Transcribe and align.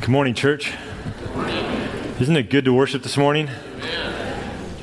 Good 0.00 0.10
morning, 0.10 0.32
church. 0.32 0.72
Isn't 2.20 2.36
it 2.36 2.50
good 2.50 2.64
to 2.64 2.72
worship 2.72 3.02
this 3.02 3.16
morning? 3.16 3.50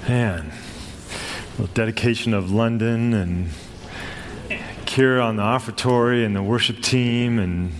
Man, 0.07 0.51
a 0.51 1.51
little 1.51 1.73
dedication 1.73 2.33
of 2.33 2.51
London 2.51 3.13
and 3.13 3.49
Kira 4.86 5.23
on 5.23 5.38
the 5.38 5.41
offertory 5.41 6.25
and 6.25 6.36
the 6.36 6.43
worship 6.43 6.81
team 6.81 7.40
and 7.40 7.72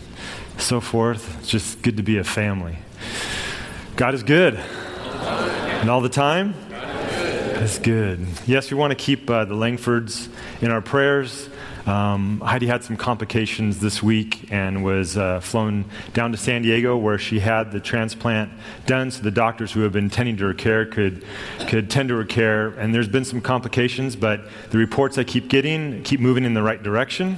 so 0.58 0.80
forth. 0.80 1.38
It's 1.40 1.50
just 1.50 1.82
good 1.82 1.98
to 1.98 2.04
be 2.04 2.18
a 2.18 2.24
family. 2.24 2.78
God 3.98 4.14
is 4.16 4.24
good. 4.24 4.56
And 4.56 5.90
all 5.90 6.02
the 6.02 6.10
time? 6.10 6.56
That's 6.70 7.80
good. 7.80 8.26
Yes, 8.48 8.72
we 8.72 8.78
want 8.78 8.92
to 8.92 8.96
keep 8.96 9.30
uh, 9.30 9.46
the 9.46 9.56
Langfords 9.56 10.30
in 10.62 10.72
our 10.72 10.82
prayers. 10.82 11.50
Um, 11.86 12.40
Heidi 12.42 12.66
had 12.66 12.84
some 12.84 12.98
complications 12.98 13.80
this 13.80 14.02
week 14.02 14.52
and 14.52 14.84
was 14.84 15.18
uh, 15.18 15.40
flown 15.40 15.86
down 16.14 16.32
to 16.32 16.38
San 16.38 16.64
Diego 16.64 16.98
where 16.98 17.20
she 17.20 17.40
had 17.40 17.72
the 17.72 17.80
transplant 17.80 18.52
done 18.88 19.12
so 19.12 19.22
the 19.22 19.32
doctors 19.32 19.72
who 19.72 19.82
have 19.82 19.92
been 19.92 20.10
tending 20.10 20.36
to 20.38 20.46
her 20.46 20.54
care 20.54 20.86
could, 20.86 21.24
could 21.68 21.92
tend 21.92 22.10
to 22.10 22.16
her 22.16 22.26
care. 22.26 22.70
And 22.70 22.94
there's 22.94 23.08
been 23.08 23.26
some 23.26 23.40
complications, 23.40 24.16
but 24.16 24.46
the 24.72 24.80
reports 24.80 25.20
I 25.20 25.24
keep 25.24 25.48
getting 25.48 26.02
keep 26.04 26.20
moving 26.20 26.44
in 26.44 26.56
the 26.56 26.64
right 26.64 26.82
direction 26.82 27.38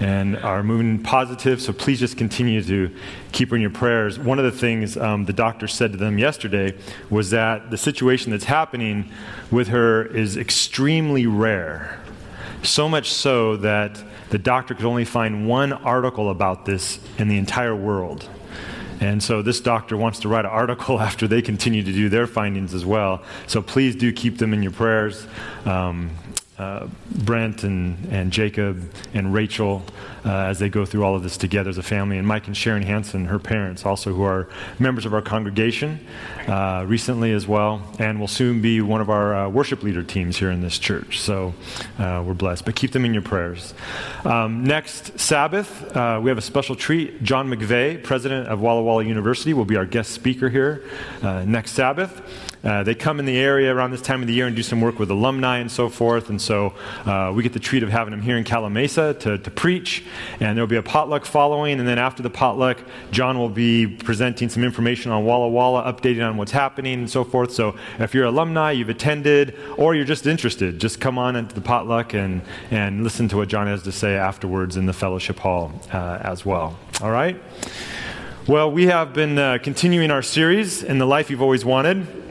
and 0.00 0.36
are 0.38 0.62
moving 0.62 1.02
positive. 1.02 1.60
So 1.60 1.72
please 1.72 2.00
just 2.00 2.16
continue 2.16 2.62
to 2.62 2.90
keep 3.32 3.50
her 3.50 3.56
in 3.56 3.62
your 3.62 3.70
prayers. 3.70 4.18
One 4.18 4.38
of 4.38 4.44
the 4.44 4.52
things 4.52 4.96
um, 4.96 5.26
the 5.26 5.32
doctor 5.32 5.68
said 5.68 5.92
to 5.92 5.98
them 5.98 6.18
yesterday 6.18 6.76
was 7.10 7.30
that 7.30 7.70
the 7.70 7.78
situation 7.78 8.32
that's 8.32 8.44
happening 8.44 9.10
with 9.50 9.68
her 9.68 10.04
is 10.06 10.36
extremely 10.36 11.26
rare 11.26 12.01
so 12.62 12.88
much 12.88 13.12
so 13.12 13.56
that 13.58 14.02
the 14.30 14.38
doctor 14.38 14.74
could 14.74 14.86
only 14.86 15.04
find 15.04 15.46
one 15.46 15.72
article 15.72 16.30
about 16.30 16.64
this 16.64 16.98
in 17.18 17.28
the 17.28 17.36
entire 17.36 17.74
world. 17.74 18.28
And 19.00 19.20
so 19.20 19.42
this 19.42 19.60
doctor 19.60 19.96
wants 19.96 20.20
to 20.20 20.28
write 20.28 20.44
an 20.44 20.52
article 20.52 21.00
after 21.08 21.26
they 21.26 21.42
continue 21.42 21.82
to 21.82 21.92
do 21.92 22.08
their 22.08 22.26
findings 22.26 22.72
as 22.72 22.86
well. 22.86 23.22
So 23.46 23.60
please 23.60 23.96
do 23.96 24.12
keep 24.12 24.38
them 24.38 24.54
in 24.54 24.62
your 24.62 24.72
prayers. 24.72 25.26
Um, 25.64 26.10
uh, 26.58 26.86
Brent 27.24 27.64
and, 27.64 27.96
and 28.12 28.30
Jacob 28.30 28.92
and 29.14 29.32
Rachel 29.32 29.82
uh, 30.24 30.30
as 30.30 30.58
they 30.58 30.68
go 30.68 30.84
through 30.84 31.02
all 31.02 31.16
of 31.16 31.22
this 31.22 31.36
together 31.36 31.70
as 31.70 31.78
a 31.78 31.82
family, 31.82 32.18
and 32.18 32.28
Mike 32.28 32.46
and 32.46 32.56
Sharon 32.56 32.82
Hanson, 32.82 33.24
her 33.24 33.38
parents, 33.38 33.86
also 33.86 34.12
who 34.12 34.22
are 34.22 34.48
members 34.78 35.06
of 35.06 35.14
our 35.14 35.22
congregation 35.22 36.06
uh, 36.46 36.84
recently 36.86 37.32
as 37.32 37.48
well, 37.48 37.82
and 37.98 38.20
will 38.20 38.28
soon 38.28 38.60
be 38.60 38.80
one 38.80 39.00
of 39.00 39.10
our 39.10 39.34
uh, 39.34 39.48
worship 39.48 39.82
leader 39.82 40.02
teams 40.02 40.36
here 40.36 40.50
in 40.50 40.60
this 40.60 40.78
church. 40.78 41.20
So 41.20 41.54
uh, 41.98 42.22
we're 42.24 42.34
blessed, 42.34 42.64
but 42.64 42.76
keep 42.76 42.92
them 42.92 43.04
in 43.04 43.14
your 43.14 43.22
prayers. 43.22 43.74
Um, 44.24 44.62
next 44.62 45.18
Sabbath, 45.18 45.82
we 45.94 46.28
have 46.28 46.38
a 46.38 46.42
special 46.42 46.76
treat. 46.76 47.22
John 47.22 47.48
McVay, 47.48 48.02
president 48.02 48.48
of 48.48 48.60
Walla 48.60 48.82
Walla 48.82 49.04
University, 49.04 49.54
will 49.54 49.64
be 49.64 49.76
our 49.76 49.86
guest 49.86 50.12
speaker 50.12 50.48
here 50.48 50.84
next 51.22 51.72
Sabbath. 51.72 52.50
Uh, 52.64 52.82
they 52.82 52.94
come 52.94 53.18
in 53.18 53.26
the 53.26 53.38
area 53.38 53.74
around 53.74 53.90
this 53.90 54.02
time 54.02 54.20
of 54.20 54.28
the 54.28 54.34
year 54.34 54.46
and 54.46 54.54
do 54.54 54.62
some 54.62 54.80
work 54.80 54.98
with 54.98 55.10
alumni 55.10 55.58
and 55.58 55.70
so 55.70 55.88
forth. 55.88 56.30
And 56.30 56.40
so 56.40 56.74
uh, 57.04 57.32
we 57.34 57.42
get 57.42 57.52
the 57.52 57.60
treat 57.60 57.82
of 57.82 57.90
having 57.90 58.12
them 58.12 58.22
here 58.22 58.36
in 58.36 58.44
Calimesa 58.44 59.18
to, 59.20 59.38
to 59.38 59.50
preach. 59.50 60.04
And 60.40 60.56
there'll 60.56 60.68
be 60.68 60.76
a 60.76 60.82
potluck 60.82 61.24
following. 61.24 61.80
And 61.80 61.88
then 61.88 61.98
after 61.98 62.22
the 62.22 62.30
potluck, 62.30 62.78
John 63.10 63.38
will 63.38 63.48
be 63.48 63.86
presenting 63.86 64.48
some 64.48 64.62
information 64.62 65.10
on 65.10 65.24
Walla 65.24 65.48
Walla, 65.48 65.92
updating 65.92 66.26
on 66.26 66.36
what's 66.36 66.52
happening 66.52 67.00
and 67.00 67.10
so 67.10 67.24
forth. 67.24 67.52
So 67.52 67.76
if 67.98 68.14
you're 68.14 68.26
alumni, 68.26 68.70
you've 68.72 68.88
attended, 68.88 69.58
or 69.76 69.94
you're 69.94 70.04
just 70.04 70.26
interested, 70.26 70.78
just 70.78 71.00
come 71.00 71.18
on 71.18 71.36
into 71.36 71.54
the 71.54 71.60
potluck 71.60 72.14
and, 72.14 72.42
and 72.70 73.02
listen 73.02 73.28
to 73.28 73.36
what 73.38 73.48
John 73.48 73.66
has 73.66 73.82
to 73.82 73.92
say 73.92 74.14
afterwards 74.14 74.76
in 74.76 74.86
the 74.86 74.92
fellowship 74.92 75.38
hall 75.38 75.72
uh, 75.92 76.18
as 76.22 76.46
well. 76.46 76.78
All 77.00 77.10
right? 77.10 77.40
Well, 78.46 78.70
we 78.70 78.86
have 78.86 79.12
been 79.12 79.38
uh, 79.38 79.58
continuing 79.62 80.10
our 80.10 80.22
series 80.22 80.82
in 80.82 80.98
the 80.98 81.06
life 81.06 81.30
you've 81.30 81.42
always 81.42 81.64
wanted. 81.64 82.21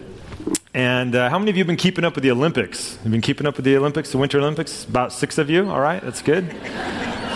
And 0.73 1.15
uh, 1.15 1.29
how 1.29 1.37
many 1.37 1.51
of 1.51 1.57
you 1.57 1.61
have 1.61 1.67
been 1.67 1.75
keeping 1.75 2.05
up 2.05 2.15
with 2.15 2.23
the 2.23 2.31
Olympics? 2.31 2.97
You've 3.03 3.11
been 3.11 3.21
keeping 3.21 3.45
up 3.45 3.57
with 3.57 3.65
the 3.65 3.75
Olympics, 3.75 4.11
the 4.11 4.17
Winter 4.17 4.39
Olympics? 4.39 4.85
About 4.85 5.11
six 5.11 5.37
of 5.37 5.49
you. 5.49 5.69
All 5.69 5.81
right, 5.81 6.01
that's 6.01 6.21
good. 6.21 6.49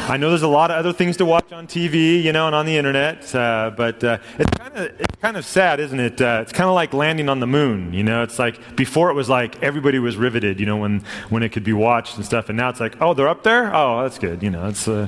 I 0.07 0.18
know 0.18 0.29
there's 0.29 0.44
a 0.44 0.47
lot 0.47 0.69
of 0.69 0.78
other 0.78 0.94
things 0.94 1.18
to 1.18 1.25
watch 1.25 1.51
on 1.51 1.66
TV, 1.66 2.22
you 2.22 2.31
know, 2.31 2.46
and 2.46 2.56
on 2.56 2.68
the 2.68 2.78
internet, 2.78 3.34
uh, 3.34 3.72
but 3.75 4.03
uh, 4.03 4.19
it's 4.38 4.51
kind 4.51 4.75
of 4.75 5.01
it's 5.01 5.16
kind 5.19 5.35
of 5.35 5.44
sad, 5.44 5.79
isn't 5.79 6.00
it? 6.00 6.22
Uh, 6.22 6.41
it's 6.44 6.53
kind 6.53 6.69
of 6.69 6.75
like 6.75 6.94
landing 6.94 7.28
on 7.28 7.40
the 7.40 7.47
moon, 7.47 7.91
you 7.91 8.03
know. 8.03 8.22
It's 8.22 8.38
like 8.38 8.75
before 8.75 9.09
it 9.09 9.16
was 9.16 9.29
like 9.29 9.63
everybody 9.63 9.97
was 9.97 10.16
riveted, 10.16 10.59
you 10.59 10.67
know, 10.67 10.78
when 10.78 11.03
when 11.29 11.41
it 11.41 11.50
could 11.50 11.63
be 11.63 11.73
watched 11.73 12.17
and 12.17 12.23
stuff, 12.23 12.50
and 12.50 12.57
now 12.57 12.69
it's 12.69 12.79
like, 12.79 13.02
oh, 13.02 13.16
they're 13.16 13.28
up 13.28 13.41
there. 13.41 13.75
Oh, 13.75 14.03
that's 14.03 14.19
good, 14.19 14.44
you 14.44 14.52
know. 14.52 14.67
It's 14.67 14.88
uh, 14.88 15.07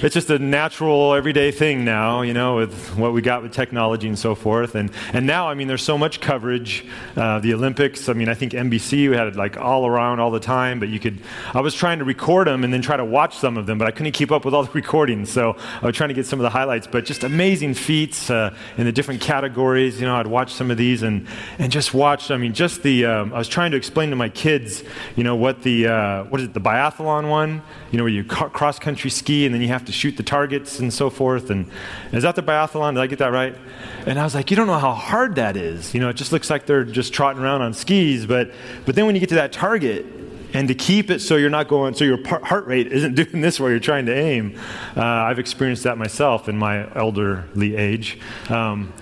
it's 0.00 0.14
just 0.14 0.30
a 0.30 0.38
natural, 0.38 1.12
everyday 1.14 1.50
thing 1.50 1.84
now, 1.84 2.22
you 2.22 2.32
know, 2.32 2.54
with 2.54 2.96
what 2.96 3.12
we 3.12 3.20
got 3.20 3.42
with 3.42 3.52
technology 3.52 4.06
and 4.06 4.16
so 4.16 4.36
forth. 4.36 4.76
And, 4.76 4.92
and 5.12 5.26
now, 5.26 5.48
I 5.48 5.54
mean, 5.54 5.66
there's 5.66 5.82
so 5.82 5.98
much 5.98 6.20
coverage. 6.20 6.86
Uh, 7.16 7.40
the 7.40 7.52
Olympics, 7.52 8.08
I 8.08 8.12
mean, 8.12 8.28
I 8.28 8.34
think 8.34 8.52
NBC, 8.52 9.10
we 9.10 9.16
had 9.16 9.26
it 9.26 9.34
like 9.34 9.56
all 9.56 9.86
around 9.86 10.20
all 10.20 10.30
the 10.30 10.38
time, 10.38 10.78
but 10.78 10.88
you 10.88 11.00
could, 11.00 11.18
I 11.52 11.60
was 11.60 11.74
trying 11.74 11.98
to 11.98 12.04
record 12.04 12.46
them 12.46 12.62
and 12.62 12.72
then 12.72 12.80
try 12.80 12.96
to 12.96 13.04
watch 13.04 13.36
some 13.38 13.56
of 13.56 13.66
them, 13.66 13.76
but 13.76 13.88
I 13.88 13.90
couldn't 13.90 14.12
keep 14.12 14.30
up 14.30 14.44
with 14.44 14.54
all 14.54 14.62
the 14.62 14.70
recordings. 14.74 15.30
So 15.30 15.56
I 15.82 15.86
was 15.86 15.96
trying 15.96 16.10
to 16.10 16.14
get 16.14 16.26
some 16.26 16.38
of 16.38 16.44
the 16.44 16.50
highlights, 16.50 16.86
but 16.86 17.04
just 17.04 17.24
amazing 17.24 17.74
feats 17.74 18.30
uh, 18.30 18.54
in 18.76 18.84
the 18.84 18.92
different 18.92 19.20
categories. 19.20 20.00
You 20.00 20.06
know, 20.06 20.14
I'd 20.14 20.28
watch 20.28 20.52
some 20.52 20.70
of 20.70 20.76
these 20.76 21.02
and, 21.02 21.26
and 21.58 21.72
just 21.72 21.92
watch, 21.92 22.30
I 22.30 22.36
mean, 22.36 22.52
just 22.52 22.84
the, 22.84 23.04
um, 23.04 23.34
I 23.34 23.38
was 23.38 23.48
trying 23.48 23.72
to 23.72 23.76
explain 23.76 24.10
to 24.10 24.16
my 24.16 24.28
kids, 24.28 24.84
you 25.16 25.24
know, 25.24 25.34
what 25.34 25.62
the, 25.62 25.88
uh, 25.88 26.24
what 26.24 26.40
is 26.40 26.46
it, 26.46 26.54
the 26.54 26.60
biathlon 26.60 27.28
one, 27.28 27.62
you 27.90 27.98
know, 27.98 28.04
where 28.04 28.12
you 28.12 28.22
cross 28.22 28.78
country 28.78 29.10
ski 29.10 29.44
and 29.44 29.52
then 29.52 29.60
you 29.60 29.68
have 29.68 29.84
to 29.86 29.87
shoot 29.92 30.16
the 30.16 30.22
targets 30.22 30.78
and 30.78 30.92
so 30.92 31.10
forth. 31.10 31.50
And 31.50 31.70
is 32.12 32.22
that 32.22 32.36
the 32.36 32.42
biathlon? 32.42 32.94
Did 32.94 33.00
I 33.00 33.06
get 33.06 33.18
that 33.20 33.32
right? 33.32 33.56
And 34.06 34.18
I 34.18 34.24
was 34.24 34.34
like, 34.34 34.50
you 34.50 34.56
don't 34.56 34.66
know 34.66 34.78
how 34.78 34.94
hard 34.94 35.34
that 35.36 35.56
is. 35.56 35.94
You 35.94 36.00
know, 36.00 36.08
it 36.08 36.14
just 36.14 36.32
looks 36.32 36.50
like 36.50 36.66
they're 36.66 36.84
just 36.84 37.12
trotting 37.12 37.42
around 37.42 37.62
on 37.62 37.74
skis. 37.74 38.26
But, 38.26 38.52
but 38.84 38.94
then 38.94 39.06
when 39.06 39.14
you 39.14 39.20
get 39.20 39.28
to 39.30 39.36
that 39.36 39.52
target, 39.52 40.06
and 40.54 40.66
to 40.68 40.74
keep 40.74 41.10
it 41.10 41.20
so 41.20 41.36
you're 41.36 41.50
not 41.50 41.68
going, 41.68 41.94
so 41.94 42.04
your 42.04 42.26
heart 42.26 42.66
rate 42.66 42.86
isn't 42.90 43.14
doing 43.16 43.42
this 43.42 43.60
while 43.60 43.70
you're 43.70 43.78
trying 43.78 44.06
to 44.06 44.14
aim. 44.14 44.58
Uh, 44.96 45.02
I've 45.02 45.38
experienced 45.38 45.84
that 45.84 45.98
myself 45.98 46.48
in 46.48 46.56
my 46.56 46.90
elderly 46.96 47.76
age. 47.76 48.18
Um, 48.48 48.92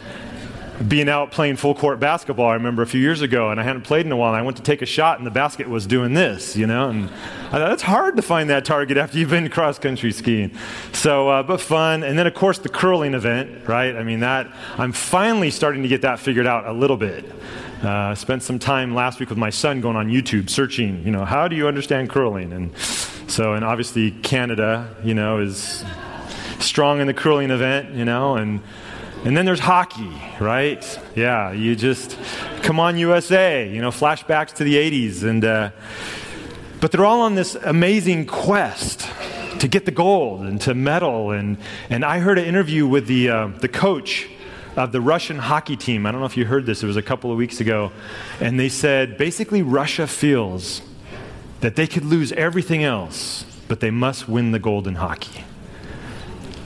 being 0.86 1.08
out 1.08 1.30
playing 1.30 1.56
full 1.56 1.74
court 1.74 1.98
basketball, 2.00 2.48
I 2.48 2.54
remember 2.54 2.82
a 2.82 2.86
few 2.86 3.00
years 3.00 3.22
ago, 3.22 3.50
and 3.50 3.58
I 3.58 3.62
hadn't 3.62 3.82
played 3.82 4.04
in 4.04 4.12
a 4.12 4.16
while, 4.16 4.34
and 4.34 4.38
I 4.38 4.42
went 4.42 4.56
to 4.58 4.62
take 4.62 4.82
a 4.82 4.86
shot, 4.86 5.18
and 5.18 5.26
the 5.26 5.30
basket 5.30 5.68
was 5.68 5.86
doing 5.86 6.14
this, 6.14 6.56
you 6.56 6.66
know, 6.66 6.88
and 6.88 7.10
I 7.46 7.58
thought, 7.58 7.72
it's 7.72 7.82
hard 7.82 8.16
to 8.16 8.22
find 8.22 8.50
that 8.50 8.64
target 8.64 8.96
after 8.96 9.18
you've 9.18 9.30
been 9.30 9.48
cross 9.48 9.78
country 9.78 10.12
skiing. 10.12 10.56
So, 10.92 11.28
uh, 11.28 11.42
but 11.42 11.60
fun. 11.60 12.02
And 12.02 12.18
then, 12.18 12.26
of 12.26 12.34
course, 12.34 12.58
the 12.58 12.68
curling 12.68 13.14
event, 13.14 13.66
right? 13.68 13.96
I 13.96 14.02
mean, 14.02 14.20
that, 14.20 14.52
I'm 14.76 14.92
finally 14.92 15.50
starting 15.50 15.82
to 15.82 15.88
get 15.88 16.02
that 16.02 16.18
figured 16.18 16.46
out 16.46 16.66
a 16.66 16.72
little 16.72 16.96
bit. 16.96 17.24
Uh, 17.82 18.14
spent 18.14 18.42
some 18.42 18.58
time 18.58 18.94
last 18.94 19.20
week 19.20 19.28
with 19.28 19.38
my 19.38 19.50
son 19.50 19.80
going 19.80 19.96
on 19.96 20.08
YouTube 20.08 20.50
searching, 20.50 21.04
you 21.04 21.12
know, 21.12 21.24
how 21.24 21.46
do 21.46 21.56
you 21.56 21.68
understand 21.68 22.10
curling? 22.10 22.52
And 22.52 22.76
so, 22.78 23.52
and 23.54 23.64
obviously 23.64 24.10
Canada, 24.10 24.94
you 25.04 25.14
know, 25.14 25.40
is 25.40 25.84
strong 26.58 27.00
in 27.00 27.06
the 27.06 27.14
curling 27.14 27.50
event, 27.50 27.94
you 27.94 28.04
know, 28.04 28.36
and 28.36 28.60
and 29.26 29.36
then 29.36 29.44
there's 29.44 29.58
hockey, 29.58 30.22
right? 30.38 31.00
Yeah, 31.16 31.50
you 31.50 31.74
just 31.74 32.16
come 32.62 32.78
on 32.78 32.96
USA, 32.96 33.68
you 33.68 33.80
know, 33.80 33.90
flashbacks 33.90 34.54
to 34.54 34.62
the 34.62 34.76
80s. 34.76 35.24
And, 35.24 35.44
uh, 35.44 35.70
but 36.80 36.92
they're 36.92 37.04
all 37.04 37.22
on 37.22 37.34
this 37.34 37.56
amazing 37.56 38.26
quest 38.26 39.10
to 39.58 39.66
get 39.66 39.84
the 39.84 39.90
gold 39.90 40.42
and 40.42 40.60
to 40.60 40.74
medal. 40.74 41.32
And, 41.32 41.58
and 41.90 42.04
I 42.04 42.20
heard 42.20 42.38
an 42.38 42.44
interview 42.44 42.86
with 42.86 43.08
the, 43.08 43.28
uh, 43.28 43.46
the 43.48 43.66
coach 43.66 44.28
of 44.76 44.92
the 44.92 45.00
Russian 45.00 45.38
hockey 45.38 45.76
team. 45.76 46.06
I 46.06 46.12
don't 46.12 46.20
know 46.20 46.26
if 46.26 46.36
you 46.36 46.44
heard 46.44 46.64
this, 46.64 46.84
it 46.84 46.86
was 46.86 46.96
a 46.96 47.02
couple 47.02 47.32
of 47.32 47.36
weeks 47.36 47.60
ago. 47.60 47.90
And 48.38 48.60
they 48.60 48.68
said 48.68 49.18
basically, 49.18 49.60
Russia 49.60 50.06
feels 50.06 50.82
that 51.62 51.74
they 51.74 51.88
could 51.88 52.04
lose 52.04 52.30
everything 52.30 52.84
else, 52.84 53.44
but 53.66 53.80
they 53.80 53.90
must 53.90 54.28
win 54.28 54.52
the 54.52 54.60
gold 54.60 54.86
in 54.86 54.94
hockey. 54.94 55.42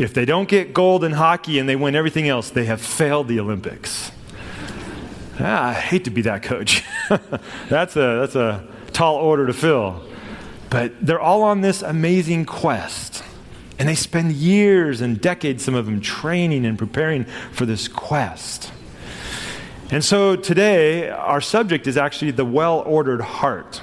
If 0.00 0.14
they 0.14 0.24
don't 0.24 0.48
get 0.48 0.72
gold 0.72 1.04
in 1.04 1.12
hockey 1.12 1.58
and 1.58 1.68
they 1.68 1.76
win 1.76 1.94
everything 1.94 2.26
else, 2.26 2.48
they 2.48 2.64
have 2.64 2.80
failed 2.80 3.28
the 3.28 3.38
Olympics. 3.38 4.10
Ah, 5.38 5.68
I 5.68 5.72
hate 5.74 6.04
to 6.04 6.10
be 6.10 6.22
that 6.22 6.42
coach. 6.42 6.82
that's, 7.68 7.96
a, 7.96 8.20
that's 8.20 8.34
a 8.34 8.66
tall 8.92 9.16
order 9.16 9.46
to 9.46 9.52
fill. 9.52 10.02
But 10.70 11.04
they're 11.04 11.20
all 11.20 11.42
on 11.42 11.60
this 11.60 11.82
amazing 11.82 12.46
quest. 12.46 13.22
And 13.78 13.88
they 13.88 13.94
spend 13.94 14.32
years 14.32 15.00
and 15.00 15.20
decades, 15.20 15.64
some 15.64 15.74
of 15.74 15.86
them, 15.86 16.00
training 16.00 16.64
and 16.64 16.78
preparing 16.78 17.24
for 17.52 17.66
this 17.66 17.86
quest. 17.88 18.72
And 19.90 20.04
so 20.04 20.36
today, 20.36 21.10
our 21.10 21.40
subject 21.40 21.86
is 21.86 21.96
actually 21.96 22.30
the 22.30 22.44
well 22.44 22.80
ordered 22.86 23.20
heart. 23.20 23.82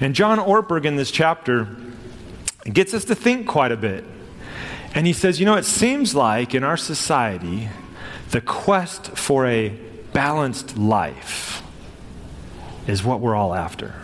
And 0.00 0.14
John 0.14 0.38
Ortberg 0.38 0.84
in 0.84 0.96
this 0.96 1.10
chapter 1.10 1.68
gets 2.64 2.94
us 2.94 3.04
to 3.06 3.14
think 3.14 3.46
quite 3.46 3.72
a 3.72 3.76
bit. 3.76 4.04
And 4.94 5.06
he 5.06 5.12
says, 5.12 5.38
you 5.38 5.46
know, 5.46 5.56
it 5.56 5.64
seems 5.64 6.14
like 6.14 6.54
in 6.54 6.64
our 6.64 6.76
society, 6.76 7.68
the 8.30 8.40
quest 8.40 9.16
for 9.16 9.46
a 9.46 9.68
balanced 10.12 10.76
life 10.76 11.62
is 12.86 13.04
what 13.04 13.20
we're 13.20 13.34
all 13.34 13.54
after. 13.54 13.94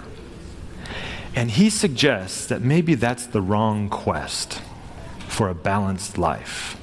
And 1.34 1.50
he 1.50 1.70
suggests 1.70 2.46
that 2.46 2.62
maybe 2.62 2.94
that's 2.94 3.26
the 3.26 3.40
wrong 3.40 3.88
quest 3.88 4.60
for 5.26 5.48
a 5.48 5.54
balanced 5.54 6.16
life. 6.16 6.76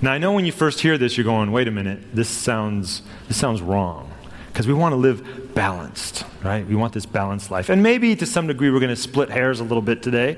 Now 0.00 0.12
I 0.12 0.18
know 0.18 0.32
when 0.32 0.46
you 0.46 0.52
first 0.52 0.80
hear 0.80 0.96
this, 0.96 1.16
you're 1.16 1.24
going, 1.24 1.52
wait 1.52 1.68
a 1.68 1.70
minute, 1.70 2.14
this 2.14 2.28
sounds, 2.28 3.02
this 3.28 3.36
sounds 3.36 3.60
wrong. 3.60 4.11
Because 4.52 4.66
we 4.66 4.74
want 4.74 4.92
to 4.92 4.96
live 4.96 5.54
balanced, 5.54 6.24
right? 6.42 6.66
We 6.66 6.74
want 6.74 6.92
this 6.92 7.06
balanced 7.06 7.50
life. 7.50 7.70
And 7.70 7.82
maybe 7.82 8.14
to 8.16 8.26
some 8.26 8.46
degree 8.46 8.70
we're 8.70 8.80
going 8.80 8.90
to 8.90 8.96
split 8.96 9.30
hairs 9.30 9.60
a 9.60 9.62
little 9.62 9.82
bit 9.82 10.02
today. 10.02 10.36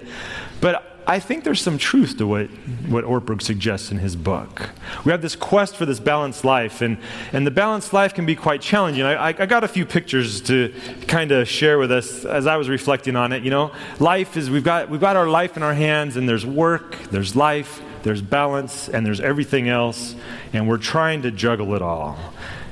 But 0.61 0.95
I 1.07 1.19
think 1.19 1.45
there's 1.45 1.61
some 1.61 1.77
truth 1.77 2.17
to 2.19 2.27
what, 2.27 2.47
what 2.89 3.05
Ortberg 3.05 3.43
suggests 3.43 3.91
in 3.91 3.99
his 3.99 4.17
book. 4.17 4.71
We 5.05 5.13
have 5.13 5.21
this 5.21 5.37
quest 5.37 5.77
for 5.77 5.85
this 5.85 6.01
balanced 6.01 6.45
life, 6.45 6.81
and, 6.81 6.97
and 7.33 7.47
the 7.47 7.51
balanced 7.51 7.93
life 7.93 8.15
can 8.15 8.25
be 8.25 8.35
quite 8.35 8.63
challenging. 8.63 9.05
I, 9.05 9.15
I, 9.15 9.29
I 9.29 9.47
got 9.47 9.65
a 9.65 9.69
few 9.69 9.85
pictures 9.85 10.41
to 10.43 10.73
kind 11.07 11.31
of 11.31 11.47
share 11.47 11.79
with 11.79 11.93
us 11.93 12.25
as 12.25 12.47
I 12.47 12.57
was 12.57 12.71
reflecting 12.71 13.17
on 13.17 13.33
it. 13.33 13.43
You 13.43 13.51
know, 13.51 13.73
life 14.01 14.37
is, 14.37 14.49
we've 14.49 14.65
got, 14.65 14.89
we've 14.89 15.01
got 15.01 15.17
our 15.17 15.29
life 15.29 15.57
in 15.59 15.63
our 15.63 15.75
hands, 15.75 16.17
and 16.17 16.27
there's 16.27 16.47
work, 16.47 16.97
there's 17.11 17.37
life, 17.37 17.83
there's 18.03 18.23
balance, 18.23 18.89
and 18.89 19.05
there's 19.05 19.21
everything 19.21 19.69
else, 19.69 20.15
and 20.55 20.67
we're 20.67 20.79
trying 20.79 21.23
to 21.23 21.31
juggle 21.31 21.75
it 21.75 21.83
all. 21.83 22.19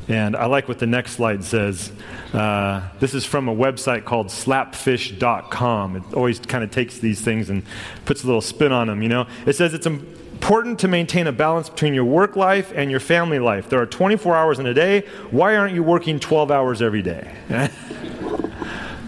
And 0.09 0.35
I 0.35 0.47
like 0.47 0.69
what 0.69 0.79
the 0.79 0.87
next 0.87 1.13
slide 1.13 1.45
says. 1.45 1.93
Uh, 2.33 2.89
this 2.99 3.15
is 3.15 3.25
from 3.25 3.49
a 3.49 3.55
website 3.55 4.05
called 4.05 4.29
slapfish.com. 4.29 5.97
It 5.97 6.03
always 6.15 6.41
kind 6.41 6.65
of 6.65 6.71
takes 6.71 6.99
these 6.99 7.21
things 7.21 7.51
and 7.51 7.63
puts 8.05 8.25
a 8.25 8.27
little 8.27 8.41
spin 8.41 8.73
on 8.73 8.89
them, 8.89 9.03
you 9.03 9.09
know. 9.09 9.27
It 9.47 9.55
says 9.55 9.75
it's 9.75 9.87
important 9.87 10.81
to 10.81 10.89
maintain 10.89 11.29
a 11.29 11.33
balance 11.33 11.69
between 11.69 11.95
your 11.95 12.05
work 12.05 12.35
life 12.35 12.73
and 12.75 12.91
your 12.91 13.01
family 13.01 13.39
life. 13.39 13.69
There 13.69 13.81
are 13.81 13.87
24 13.87 14.35
hours 14.35 14.59
in 14.59 14.67
a 14.67 14.75
day. 14.75 15.03
Why 15.31 15.57
aren't 15.57 15.75
you 15.75 15.85
working 15.85 16.19
12 16.19 16.51
hours 16.51 16.83
every 16.83 17.03
day? 17.03 17.33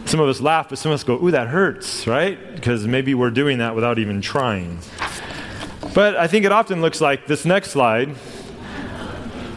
some 0.05 0.21
of 0.21 0.29
us 0.29 0.41
laugh, 0.41 0.69
but 0.69 0.79
some 0.79 0.93
of 0.93 0.95
us 0.95 1.03
go, 1.03 1.21
ooh, 1.21 1.33
that 1.33 1.49
hurts, 1.49 2.07
right? 2.07 2.55
Because 2.55 2.87
maybe 2.87 3.15
we're 3.15 3.31
doing 3.31 3.59
that 3.59 3.75
without 3.75 3.99
even 3.99 4.21
trying. 4.21 4.79
But 5.93 6.17
I 6.17 6.29
think 6.29 6.45
it 6.45 6.53
often 6.53 6.81
looks 6.81 7.01
like 7.01 7.27
this 7.27 7.45
next 7.45 7.71
slide 7.71 8.15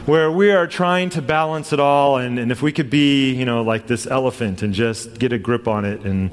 where 0.07 0.31
we 0.31 0.51
are 0.51 0.65
trying 0.65 1.09
to 1.09 1.21
balance 1.21 1.73
it 1.73 1.81
all 1.81 2.15
and, 2.15 2.39
and 2.39 2.49
if 2.49 2.61
we 2.61 2.71
could 2.71 2.89
be 2.89 3.33
you 3.33 3.43
know 3.43 3.61
like 3.61 3.87
this 3.87 4.07
elephant 4.07 4.63
and 4.63 4.73
just 4.73 5.19
get 5.19 5.33
a 5.33 5.37
grip 5.37 5.67
on 5.67 5.83
it 5.83 5.99
and, 6.05 6.31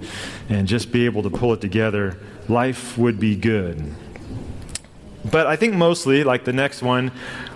and 0.49 0.69
just 0.69 0.93
be 0.93 1.05
able 1.05 1.25
to 1.25 1.29
pull 1.29 1.53
it 1.53 1.61
together 1.61 2.17
life 2.49 2.97
would 2.97 3.19
be 3.19 3.35
good. 3.35 3.83
But 5.29 5.49
i 5.49 5.57
think 5.57 5.75
mostly 5.75 6.23
like 6.23 6.45
the 6.45 6.53
next 6.53 6.83
one 6.83 7.11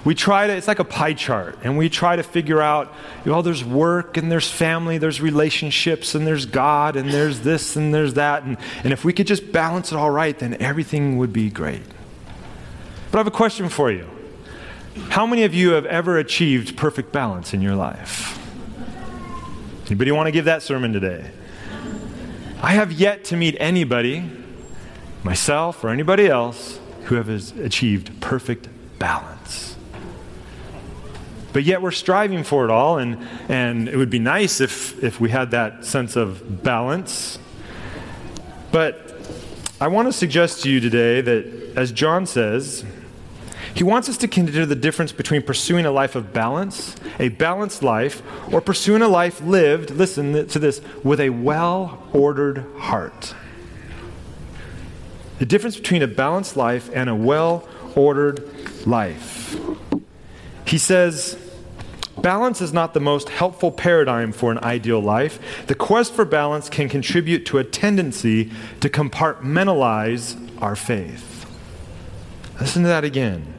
we 0.04 0.16
try 0.16 0.48
to 0.48 0.56
it's 0.56 0.66
like 0.66 0.80
a 0.80 0.84
pie 0.84 1.12
chart 1.12 1.56
and 1.62 1.78
we 1.78 1.88
try 1.88 2.16
to 2.16 2.24
figure 2.24 2.60
out 2.60 2.92
you 3.24 3.30
know 3.30 3.40
there's 3.40 3.62
work 3.62 4.16
and 4.16 4.32
there's 4.32 4.50
family 4.50 4.98
there's 4.98 5.20
relationships 5.20 6.16
and 6.16 6.26
there's 6.26 6.46
god 6.46 6.96
and 6.96 7.10
there's 7.10 7.40
this 7.40 7.76
and 7.76 7.94
there's 7.94 8.14
that 8.14 8.42
and, 8.42 8.56
and 8.82 8.92
if 8.92 9.04
we 9.04 9.12
could 9.12 9.26
just 9.26 9.52
balance 9.52 9.92
it 9.92 9.96
all 9.96 10.10
right 10.10 10.38
then 10.40 10.56
everything 10.60 11.16
would 11.16 11.32
be 11.32 11.48
great. 11.48 11.82
But 13.12 13.18
i 13.18 13.20
have 13.20 13.28
a 13.28 13.30
question 13.30 13.68
for 13.68 13.92
you 13.92 14.17
how 15.08 15.26
many 15.26 15.44
of 15.44 15.54
you 15.54 15.70
have 15.70 15.86
ever 15.86 16.18
achieved 16.18 16.76
perfect 16.76 17.12
balance 17.12 17.54
in 17.54 17.62
your 17.62 17.74
life? 17.74 18.38
Anybody 19.86 20.10
want 20.12 20.26
to 20.26 20.32
give 20.32 20.44
that 20.44 20.62
sermon 20.62 20.92
today? 20.92 21.30
I 22.60 22.72
have 22.72 22.92
yet 22.92 23.24
to 23.26 23.36
meet 23.36 23.56
anybody, 23.58 24.30
myself 25.22 25.82
or 25.82 25.88
anybody 25.88 26.26
else, 26.26 26.78
who 27.04 27.14
has 27.22 27.52
achieved 27.52 28.20
perfect 28.20 28.68
balance. 28.98 29.76
But 31.52 31.64
yet 31.64 31.80
we're 31.80 31.90
striving 31.90 32.44
for 32.44 32.64
it 32.64 32.70
all, 32.70 32.98
and, 32.98 33.26
and 33.48 33.88
it 33.88 33.96
would 33.96 34.10
be 34.10 34.18
nice 34.18 34.60
if, 34.60 35.02
if 35.02 35.18
we 35.20 35.30
had 35.30 35.52
that 35.52 35.84
sense 35.84 36.16
of 36.16 36.62
balance. 36.62 37.38
But 38.70 39.14
I 39.80 39.88
want 39.88 40.08
to 40.08 40.12
suggest 40.12 40.62
to 40.64 40.70
you 40.70 40.80
today 40.80 41.20
that, 41.22 41.72
as 41.76 41.92
John 41.92 42.26
says, 42.26 42.84
he 43.78 43.84
wants 43.84 44.08
us 44.08 44.16
to 44.16 44.26
consider 44.26 44.66
the 44.66 44.74
difference 44.74 45.12
between 45.12 45.40
pursuing 45.40 45.86
a 45.86 45.92
life 45.92 46.16
of 46.16 46.32
balance, 46.32 46.96
a 47.20 47.28
balanced 47.28 47.80
life, 47.80 48.22
or 48.52 48.60
pursuing 48.60 49.02
a 49.02 49.08
life 49.08 49.40
lived, 49.40 49.92
listen 49.92 50.48
to 50.48 50.58
this, 50.58 50.80
with 51.04 51.20
a 51.20 51.30
well 51.30 52.02
ordered 52.12 52.64
heart. 52.78 53.36
The 55.38 55.46
difference 55.46 55.76
between 55.76 56.02
a 56.02 56.08
balanced 56.08 56.56
life 56.56 56.90
and 56.92 57.08
a 57.08 57.14
well 57.14 57.68
ordered 57.94 58.50
life. 58.84 59.56
He 60.66 60.76
says, 60.76 61.38
Balance 62.20 62.60
is 62.60 62.72
not 62.72 62.94
the 62.94 63.00
most 63.00 63.28
helpful 63.28 63.70
paradigm 63.70 64.32
for 64.32 64.50
an 64.50 64.58
ideal 64.58 64.98
life. 64.98 65.66
The 65.68 65.76
quest 65.76 66.14
for 66.14 66.24
balance 66.24 66.68
can 66.68 66.88
contribute 66.88 67.46
to 67.46 67.58
a 67.58 67.64
tendency 67.64 68.50
to 68.80 68.88
compartmentalize 68.88 70.60
our 70.60 70.74
faith. 70.74 71.46
Listen 72.58 72.82
to 72.82 72.88
that 72.88 73.04
again. 73.04 73.54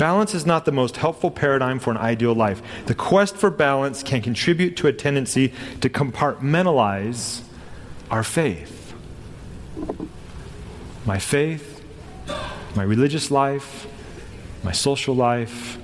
Balance 0.00 0.34
is 0.34 0.46
not 0.46 0.64
the 0.64 0.72
most 0.72 0.96
helpful 0.96 1.30
paradigm 1.30 1.78
for 1.78 1.90
an 1.90 1.98
ideal 1.98 2.32
life. 2.32 2.62
The 2.86 2.94
quest 2.94 3.36
for 3.36 3.50
balance 3.50 4.02
can 4.02 4.22
contribute 4.22 4.74
to 4.78 4.86
a 4.86 4.94
tendency 4.94 5.52
to 5.82 5.90
compartmentalize 5.90 7.42
our 8.10 8.22
faith. 8.22 8.94
My 11.04 11.18
faith, 11.18 11.84
my 12.74 12.82
religious 12.82 13.30
life, 13.30 13.86
my 14.62 14.72
social 14.72 15.14
life, 15.14 15.76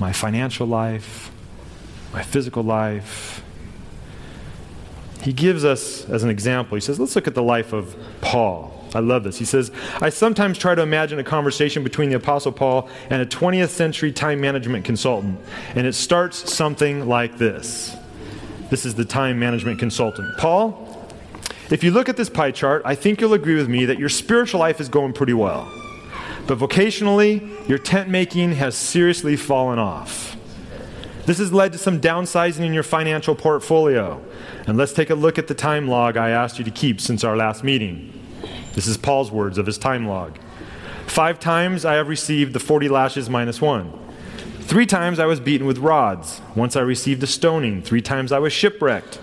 my 0.00 0.12
financial 0.12 0.66
life, 0.66 1.30
my 2.12 2.24
physical 2.24 2.64
life. 2.64 3.44
He 5.22 5.32
gives 5.32 5.64
us, 5.64 6.04
as 6.08 6.24
an 6.24 6.30
example, 6.30 6.74
he 6.74 6.80
says, 6.80 6.98
let's 6.98 7.14
look 7.14 7.28
at 7.28 7.36
the 7.36 7.44
life 7.44 7.72
of 7.72 7.94
Paul. 8.22 8.81
I 8.94 9.00
love 9.00 9.24
this. 9.24 9.38
He 9.38 9.44
says, 9.44 9.70
I 10.00 10.10
sometimes 10.10 10.58
try 10.58 10.74
to 10.74 10.82
imagine 10.82 11.18
a 11.18 11.24
conversation 11.24 11.82
between 11.82 12.10
the 12.10 12.16
Apostle 12.16 12.52
Paul 12.52 12.88
and 13.10 13.22
a 13.22 13.26
20th 13.26 13.70
century 13.70 14.12
time 14.12 14.40
management 14.40 14.84
consultant, 14.84 15.38
and 15.74 15.86
it 15.86 15.94
starts 15.94 16.52
something 16.52 17.08
like 17.08 17.38
this. 17.38 17.96
This 18.70 18.86
is 18.86 18.94
the 18.94 19.04
time 19.04 19.38
management 19.38 19.78
consultant. 19.78 20.36
Paul, 20.38 21.06
if 21.70 21.82
you 21.82 21.90
look 21.90 22.08
at 22.08 22.16
this 22.16 22.28
pie 22.28 22.50
chart, 22.50 22.82
I 22.84 22.94
think 22.94 23.20
you'll 23.20 23.34
agree 23.34 23.54
with 23.54 23.68
me 23.68 23.86
that 23.86 23.98
your 23.98 24.08
spiritual 24.08 24.60
life 24.60 24.80
is 24.80 24.88
going 24.88 25.12
pretty 25.12 25.34
well. 25.34 25.70
But 26.46 26.58
vocationally, 26.58 27.68
your 27.68 27.78
tent 27.78 28.10
making 28.10 28.52
has 28.52 28.74
seriously 28.74 29.36
fallen 29.36 29.78
off. 29.78 30.36
This 31.24 31.38
has 31.38 31.52
led 31.52 31.72
to 31.72 31.78
some 31.78 32.00
downsizing 32.00 32.64
in 32.64 32.74
your 32.74 32.82
financial 32.82 33.34
portfolio. 33.34 34.20
And 34.66 34.76
let's 34.76 34.92
take 34.92 35.10
a 35.10 35.14
look 35.14 35.38
at 35.38 35.46
the 35.46 35.54
time 35.54 35.86
log 35.86 36.16
I 36.16 36.30
asked 36.30 36.58
you 36.58 36.64
to 36.64 36.70
keep 36.70 37.00
since 37.00 37.22
our 37.22 37.36
last 37.36 37.62
meeting. 37.62 38.21
This 38.74 38.86
is 38.86 38.96
Paul's 38.96 39.30
words 39.30 39.58
of 39.58 39.66
his 39.66 39.78
time 39.78 40.06
log. 40.06 40.38
Five 41.06 41.38
times 41.38 41.84
I 41.84 41.94
have 41.94 42.08
received 42.08 42.54
the 42.54 42.60
40 42.60 42.88
lashes 42.88 43.28
minus 43.28 43.60
one. 43.60 43.92
Three 44.60 44.86
times 44.86 45.18
I 45.18 45.26
was 45.26 45.40
beaten 45.40 45.66
with 45.66 45.78
rods. 45.78 46.40
Once 46.54 46.76
I 46.76 46.80
received 46.80 47.22
a 47.22 47.26
stoning. 47.26 47.82
Three 47.82 48.00
times 48.00 48.32
I 48.32 48.38
was 48.38 48.52
shipwrecked. 48.52 49.16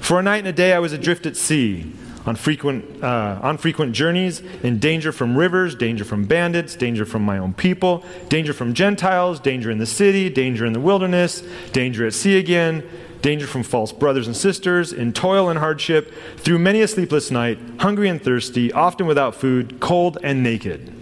For 0.00 0.18
a 0.18 0.22
night 0.22 0.38
and 0.38 0.48
a 0.48 0.52
day 0.52 0.74
I 0.74 0.78
was 0.80 0.92
adrift 0.92 1.24
at 1.24 1.36
sea, 1.36 1.92
on 2.26 2.36
frequent, 2.36 3.02
uh, 3.02 3.38
on 3.42 3.56
frequent 3.56 3.92
journeys, 3.94 4.40
in 4.62 4.78
danger 4.78 5.12
from 5.12 5.36
rivers, 5.36 5.74
danger 5.74 6.04
from 6.04 6.24
bandits, 6.24 6.74
danger 6.74 7.06
from 7.06 7.22
my 7.22 7.38
own 7.38 7.54
people, 7.54 8.04
danger 8.28 8.52
from 8.52 8.74
Gentiles, 8.74 9.40
danger 9.40 9.70
in 9.70 9.78
the 9.78 9.86
city, 9.86 10.28
danger 10.28 10.66
in 10.66 10.74
the 10.74 10.80
wilderness, 10.80 11.42
danger 11.72 12.06
at 12.06 12.12
sea 12.12 12.38
again, 12.38 12.86
danger 13.22 13.46
from 13.46 13.62
false 13.62 13.92
brothers 13.92 14.26
and 14.26 14.36
sisters, 14.36 14.92
in 14.92 15.12
toil 15.12 15.48
and 15.48 15.58
hardship, 15.58 16.12
through 16.38 16.58
many 16.58 16.80
a 16.80 16.88
sleepless 16.88 17.30
night, 17.30 17.58
hungry 17.78 18.08
and 18.08 18.22
thirsty, 18.22 18.72
often 18.72 19.06
without 19.06 19.34
food, 19.34 19.80
cold 19.80 20.18
and 20.22 20.42
naked. 20.42 20.94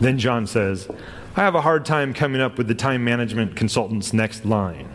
Then 0.00 0.18
John 0.18 0.46
says, 0.46 0.88
I 1.36 1.40
have 1.40 1.54
a 1.54 1.60
hard 1.60 1.84
time 1.84 2.14
coming 2.14 2.40
up 2.40 2.58
with 2.58 2.66
the 2.66 2.74
time 2.74 3.04
management 3.04 3.56
consultant's 3.56 4.12
next 4.12 4.44
line. 4.44 4.88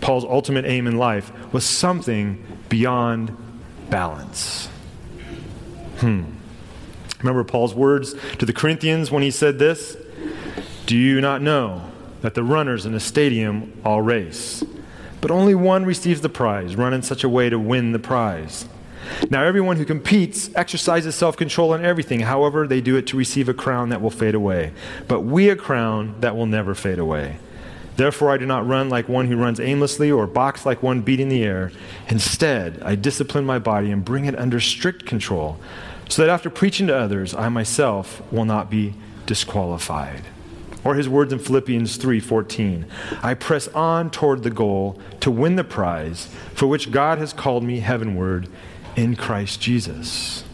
Paul's 0.00 0.24
ultimate 0.24 0.64
aim 0.64 0.86
in 0.86 0.96
life 0.96 1.32
was 1.52 1.64
something 1.64 2.44
beyond 2.68 3.36
balance. 3.90 4.66
Hmm. 5.98 6.24
Remember 7.18 7.44
Paul's 7.44 7.74
words 7.74 8.14
to 8.38 8.46
the 8.46 8.52
Corinthians 8.52 9.10
when 9.10 9.22
he 9.22 9.30
said 9.30 9.58
this? 9.58 9.96
Do 10.86 10.96
you 10.96 11.20
not 11.20 11.42
know 11.42 11.90
that 12.22 12.34
the 12.34 12.42
runners 12.42 12.86
in 12.86 12.94
a 12.94 13.00
stadium 13.00 13.78
all 13.84 14.00
race? 14.00 14.64
But 15.20 15.30
only 15.30 15.54
one 15.54 15.84
receives 15.84 16.20
the 16.20 16.28
prize. 16.28 16.76
Run 16.76 16.94
in 16.94 17.02
such 17.02 17.24
a 17.24 17.28
way 17.28 17.50
to 17.50 17.58
win 17.58 17.92
the 17.92 17.98
prize. 17.98 18.66
Now, 19.30 19.44
everyone 19.44 19.76
who 19.76 19.84
competes 19.84 20.50
exercises 20.54 21.14
self 21.14 21.36
control 21.36 21.74
in 21.74 21.84
everything. 21.84 22.20
However, 22.20 22.66
they 22.66 22.80
do 22.80 22.96
it 22.96 23.06
to 23.08 23.16
receive 23.16 23.48
a 23.48 23.54
crown 23.54 23.88
that 23.88 24.02
will 24.02 24.10
fade 24.10 24.34
away. 24.34 24.72
But 25.08 25.20
we 25.22 25.48
a 25.48 25.56
crown 25.56 26.14
that 26.20 26.36
will 26.36 26.46
never 26.46 26.74
fade 26.74 26.98
away. 26.98 27.38
Therefore, 27.96 28.30
I 28.30 28.38
do 28.38 28.46
not 28.46 28.66
run 28.66 28.88
like 28.88 29.08
one 29.08 29.26
who 29.26 29.36
runs 29.36 29.60
aimlessly 29.60 30.10
or 30.10 30.26
box 30.26 30.64
like 30.64 30.82
one 30.82 31.02
beating 31.02 31.28
the 31.28 31.44
air. 31.44 31.70
Instead, 32.08 32.80
I 32.82 32.94
discipline 32.94 33.44
my 33.44 33.58
body 33.58 33.90
and 33.90 34.04
bring 34.04 34.24
it 34.24 34.38
under 34.38 34.60
strict 34.60 35.04
control, 35.06 35.58
so 36.08 36.22
that 36.22 36.30
after 36.30 36.48
preaching 36.48 36.86
to 36.86 36.96
others, 36.96 37.34
I 37.34 37.48
myself 37.48 38.22
will 38.32 38.46
not 38.46 38.70
be 38.70 38.94
disqualified. 39.26 40.22
Or 40.82 40.94
his 40.94 41.08
words 41.08 41.32
in 41.32 41.38
Philippians 41.38 41.98
3:14, 41.98 42.86
I 43.22 43.34
press 43.34 43.68
on 43.68 44.10
toward 44.10 44.42
the 44.42 44.50
goal 44.50 44.98
to 45.20 45.30
win 45.30 45.56
the 45.56 45.64
prize 45.64 46.28
for 46.54 46.66
which 46.66 46.90
God 46.90 47.18
has 47.18 47.32
called 47.32 47.62
me 47.62 47.80
heavenward 47.80 48.48
in 48.96 49.14
Christ 49.14 49.60
Jesus. 49.60 50.44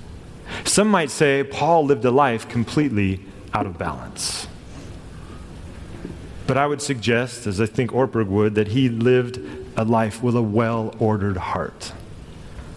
Some 0.64 0.88
might 0.88 1.10
say 1.10 1.44
Paul 1.44 1.84
lived 1.86 2.04
a 2.04 2.10
life 2.10 2.48
completely 2.48 3.20
out 3.54 3.66
of 3.66 3.78
balance. 3.78 4.46
But 6.46 6.56
I 6.56 6.66
would 6.66 6.80
suggest, 6.80 7.46
as 7.46 7.60
I 7.60 7.66
think 7.66 7.90
Ortberg 7.90 8.28
would, 8.28 8.54
that 8.54 8.68
he 8.68 8.88
lived 8.88 9.40
a 9.76 9.84
life 9.84 10.22
with 10.22 10.36
a 10.36 10.42
well 10.42 10.94
ordered 10.98 11.36
heart. 11.36 11.92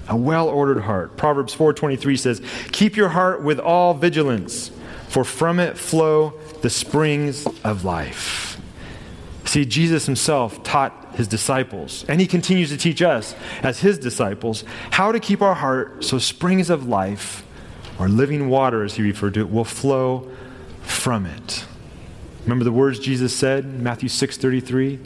A 0.08 0.16
well 0.16 0.48
ordered 0.48 0.82
heart. 0.82 1.18
Proverbs 1.18 1.54
4:23 1.54 2.18
says, 2.18 2.42
"Keep 2.72 2.98
your 2.98 3.10
heart 3.10 3.44
with 3.44 3.60
all 3.60 3.94
vigilance, 3.94 4.72
for 5.08 5.24
from 5.24 5.60
it 5.60 5.78
flow 5.78 6.34
the 6.62 6.70
springs 6.70 7.48
of 7.64 7.84
life." 7.84 8.58
See, 9.46 9.66
Jesus 9.66 10.06
himself 10.06 10.62
taught 10.64 11.14
his 11.16 11.28
disciples, 11.28 12.06
and 12.08 12.22
he 12.22 12.28
continues 12.28 12.70
to 12.70 12.78
teach 12.78 13.02
us 13.02 13.34
as 13.64 13.80
his 13.80 13.98
disciples, 13.98 14.64
how 14.92 15.12
to 15.12 15.20
keep 15.20 15.42
our 15.42 15.56
heart 15.56 16.04
so 16.06 16.20
springs 16.20 16.70
of 16.70 16.88
life, 16.88 17.44
or 17.98 18.08
living 18.08 18.48
water 18.48 18.84
as 18.84 18.94
he 18.94 19.02
referred 19.02 19.34
to 19.34 19.42
it, 19.42 19.52
will 19.52 19.66
flow 19.66 20.28
from 20.84 21.26
it. 21.26 21.66
Remember 22.44 22.64
the 22.64 22.72
words 22.72 23.00
Jesus 23.00 23.36
said 23.36 23.64
in 23.64 23.84
Matthew 23.84 24.08
6:33? 24.08 25.00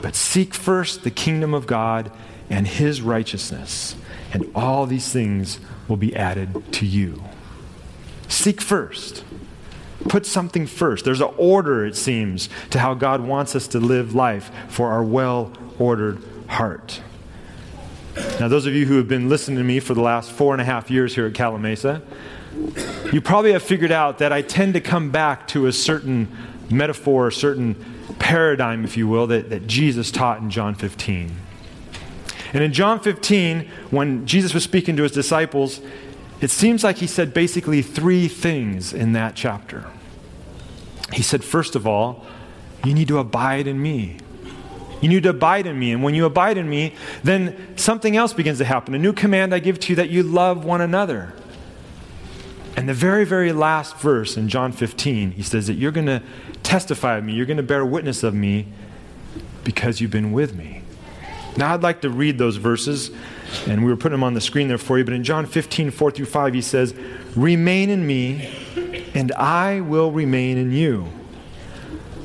But 0.00 0.16
seek 0.16 0.54
first 0.54 1.04
the 1.04 1.10
kingdom 1.10 1.54
of 1.54 1.66
God 1.66 2.10
and 2.50 2.66
his 2.66 3.00
righteousness, 3.00 3.94
and 4.32 4.46
all 4.54 4.86
these 4.86 5.08
things 5.08 5.58
will 5.86 5.96
be 5.96 6.16
added 6.16 6.62
to 6.72 6.86
you. 6.86 7.22
Seek 8.26 8.60
first. 8.60 9.22
Put 10.08 10.26
something 10.26 10.66
first. 10.66 11.04
There's 11.04 11.20
an 11.20 11.32
order, 11.36 11.86
it 11.86 11.96
seems, 11.96 12.48
to 12.70 12.78
how 12.78 12.94
God 12.94 13.20
wants 13.20 13.54
us 13.54 13.68
to 13.68 13.80
live 13.80 14.14
life 14.14 14.50
for 14.68 14.88
our 14.88 15.02
well 15.02 15.52
ordered 15.78 16.22
heart. 16.48 17.00
Now, 18.38 18.48
those 18.48 18.66
of 18.66 18.74
you 18.74 18.86
who 18.86 18.96
have 18.96 19.08
been 19.08 19.28
listening 19.28 19.58
to 19.58 19.64
me 19.64 19.80
for 19.80 19.94
the 19.94 20.02
last 20.02 20.30
four 20.30 20.52
and 20.52 20.60
a 20.60 20.64
half 20.64 20.90
years 20.90 21.14
here 21.14 21.26
at 21.26 21.32
Calimesa, 21.32 22.02
you 23.12 23.20
probably 23.20 23.52
have 23.52 23.62
figured 23.62 23.92
out 23.92 24.18
that 24.18 24.32
I 24.32 24.42
tend 24.42 24.74
to 24.74 24.80
come 24.80 25.10
back 25.10 25.48
to 25.48 25.66
a 25.66 25.72
certain 25.72 26.28
metaphor, 26.70 27.28
a 27.28 27.32
certain 27.32 27.74
paradigm, 28.18 28.84
if 28.84 28.96
you 28.96 29.08
will, 29.08 29.26
that, 29.28 29.50
that 29.50 29.66
Jesus 29.66 30.10
taught 30.10 30.40
in 30.40 30.50
John 30.50 30.74
15. 30.74 31.34
And 32.52 32.62
in 32.62 32.72
John 32.72 33.00
15, 33.00 33.68
when 33.90 34.26
Jesus 34.26 34.52
was 34.52 34.62
speaking 34.62 34.96
to 34.96 35.02
his 35.02 35.12
disciples, 35.12 35.80
it 36.42 36.50
seems 36.50 36.84
like 36.84 36.96
he 36.96 37.06
said 37.06 37.32
basically 37.32 37.80
three 37.80 38.28
things 38.28 38.92
in 38.92 39.12
that 39.12 39.34
chapter. 39.34 39.86
He 41.12 41.22
said, 41.22 41.44
first 41.44 41.76
of 41.76 41.86
all, 41.86 42.26
you 42.84 42.94
need 42.94 43.08
to 43.08 43.18
abide 43.18 43.66
in 43.66 43.80
me. 43.80 44.18
You 45.00 45.08
need 45.08 45.22
to 45.22 45.30
abide 45.30 45.66
in 45.66 45.78
me. 45.78 45.92
And 45.92 46.02
when 46.02 46.14
you 46.14 46.24
abide 46.24 46.58
in 46.58 46.68
me, 46.68 46.94
then 47.22 47.76
something 47.76 48.16
else 48.16 48.32
begins 48.32 48.58
to 48.58 48.64
happen. 48.64 48.94
A 48.94 48.98
new 48.98 49.12
command 49.12 49.54
I 49.54 49.60
give 49.60 49.78
to 49.80 49.90
you 49.90 49.96
that 49.96 50.10
you 50.10 50.22
love 50.22 50.64
one 50.64 50.80
another. 50.80 51.32
And 52.76 52.88
the 52.88 52.94
very, 52.94 53.24
very 53.24 53.52
last 53.52 53.98
verse 53.98 54.36
in 54.36 54.48
John 54.48 54.72
15, 54.72 55.32
he 55.32 55.42
says 55.42 55.66
that 55.66 55.74
you're 55.74 55.92
going 55.92 56.06
to 56.06 56.22
testify 56.62 57.18
of 57.18 57.24
me, 57.24 57.34
you're 57.34 57.46
going 57.46 57.56
to 57.56 57.62
bear 57.62 57.84
witness 57.84 58.22
of 58.22 58.34
me 58.34 58.66
because 59.62 60.00
you've 60.00 60.10
been 60.10 60.32
with 60.32 60.54
me. 60.54 60.82
Now, 61.56 61.74
I'd 61.74 61.82
like 61.82 62.00
to 62.00 62.10
read 62.10 62.38
those 62.38 62.56
verses, 62.56 63.10
and 63.66 63.84
we 63.84 63.90
were 63.90 63.96
putting 63.96 64.12
them 64.12 64.24
on 64.24 64.34
the 64.34 64.40
screen 64.40 64.68
there 64.68 64.78
for 64.78 64.98
you. 64.98 65.04
But 65.04 65.14
in 65.14 65.24
John 65.24 65.46
15, 65.46 65.90
4 65.90 66.10
through 66.10 66.26
5, 66.26 66.54
he 66.54 66.60
says, 66.60 66.94
Remain 67.36 67.90
in 67.90 68.06
me, 68.06 68.50
and 69.14 69.32
I 69.32 69.80
will 69.80 70.10
remain 70.10 70.58
in 70.58 70.72
you. 70.72 71.08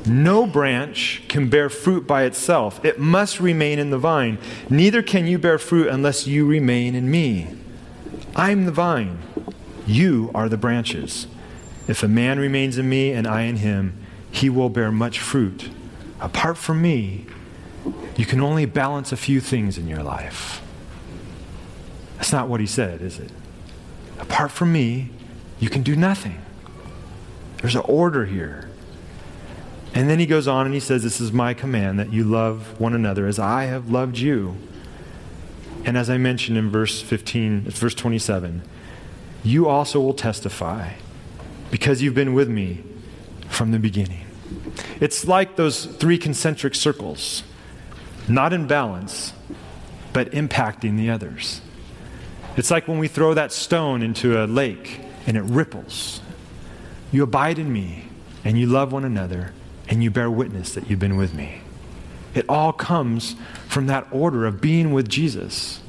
No 0.06 0.46
branch 0.46 1.22
can 1.28 1.48
bear 1.48 1.68
fruit 1.68 2.06
by 2.06 2.22
itself, 2.22 2.82
it 2.84 2.98
must 2.98 3.40
remain 3.40 3.78
in 3.78 3.90
the 3.90 3.98
vine. 3.98 4.38
Neither 4.70 5.02
can 5.02 5.26
you 5.26 5.38
bear 5.38 5.58
fruit 5.58 5.88
unless 5.88 6.26
you 6.26 6.46
remain 6.46 6.94
in 6.94 7.10
me. 7.10 7.48
I'm 8.34 8.64
the 8.64 8.72
vine, 8.72 9.18
you 9.86 10.30
are 10.34 10.48
the 10.48 10.56
branches. 10.56 11.26
If 11.86 12.02
a 12.02 12.08
man 12.08 12.38
remains 12.38 12.78
in 12.78 12.88
me 12.88 13.12
and 13.12 13.26
I 13.26 13.42
in 13.42 13.56
him, 13.56 13.98
he 14.30 14.48
will 14.48 14.68
bear 14.68 14.92
much 14.92 15.18
fruit. 15.18 15.70
Apart 16.20 16.58
from 16.58 16.82
me, 16.82 17.26
you 18.16 18.26
can 18.26 18.40
only 18.40 18.66
balance 18.66 19.12
a 19.12 19.16
few 19.16 19.40
things 19.40 19.78
in 19.78 19.88
your 19.88 20.02
life. 20.02 20.62
That's 22.18 22.32
not 22.32 22.48
what 22.48 22.60
he 22.60 22.66
said, 22.66 23.00
is 23.00 23.18
it? 23.18 23.30
Apart 24.18 24.50
from 24.50 24.72
me, 24.72 25.10
you 25.60 25.70
can 25.70 25.82
do 25.82 25.96
nothing. 25.96 26.42
There's 27.62 27.74
an 27.74 27.82
order 27.86 28.26
here. 28.26 28.68
And 29.94 30.10
then 30.10 30.18
he 30.18 30.26
goes 30.26 30.46
on 30.46 30.66
and 30.66 30.74
he 30.74 30.80
says, 30.80 31.02
This 31.02 31.20
is 31.20 31.32
my 31.32 31.54
command 31.54 31.98
that 31.98 32.12
you 32.12 32.24
love 32.24 32.78
one 32.78 32.92
another 32.92 33.26
as 33.26 33.38
I 33.38 33.64
have 33.64 33.90
loved 33.90 34.18
you. 34.18 34.56
And 35.84 35.96
as 35.96 36.10
I 36.10 36.18
mentioned 36.18 36.58
in 36.58 36.70
verse 36.70 37.00
15, 37.00 37.64
it's 37.66 37.78
verse 37.78 37.94
27, 37.94 38.62
you 39.42 39.68
also 39.68 40.00
will 40.00 40.14
testify 40.14 40.94
because 41.70 42.02
you've 42.02 42.14
been 42.14 42.34
with 42.34 42.48
me 42.48 42.82
from 43.48 43.70
the 43.70 43.78
beginning. 43.78 44.26
It's 45.00 45.26
like 45.26 45.56
those 45.56 45.86
three 45.86 46.18
concentric 46.18 46.74
circles, 46.74 47.44
not 48.28 48.52
in 48.52 48.66
balance, 48.66 49.32
but 50.12 50.30
impacting 50.32 50.96
the 50.96 51.10
others. 51.10 51.60
It's 52.58 52.70
like 52.70 52.88
when 52.88 52.98
we 52.98 53.08
throw 53.08 53.32
that 53.34 53.52
stone 53.52 54.02
into 54.02 54.42
a 54.42 54.44
lake 54.44 55.00
and 55.26 55.36
it 55.36 55.42
ripples. 55.44 56.20
You 57.12 57.22
abide 57.22 57.58
in 57.58 57.72
me, 57.72 58.04
and 58.44 58.58
you 58.58 58.66
love 58.66 58.92
one 58.92 59.04
another, 59.04 59.52
and 59.88 60.02
you 60.02 60.10
bear 60.10 60.30
witness 60.30 60.74
that 60.74 60.90
you've 60.90 60.98
been 60.98 61.16
with 61.16 61.32
me. 61.32 61.60
It 62.34 62.44
all 62.48 62.72
comes 62.72 63.36
from 63.68 63.86
that 63.86 64.06
order 64.10 64.44
of 64.44 64.60
being 64.60 64.92
with 64.92 65.08
Jesus. 65.08 65.80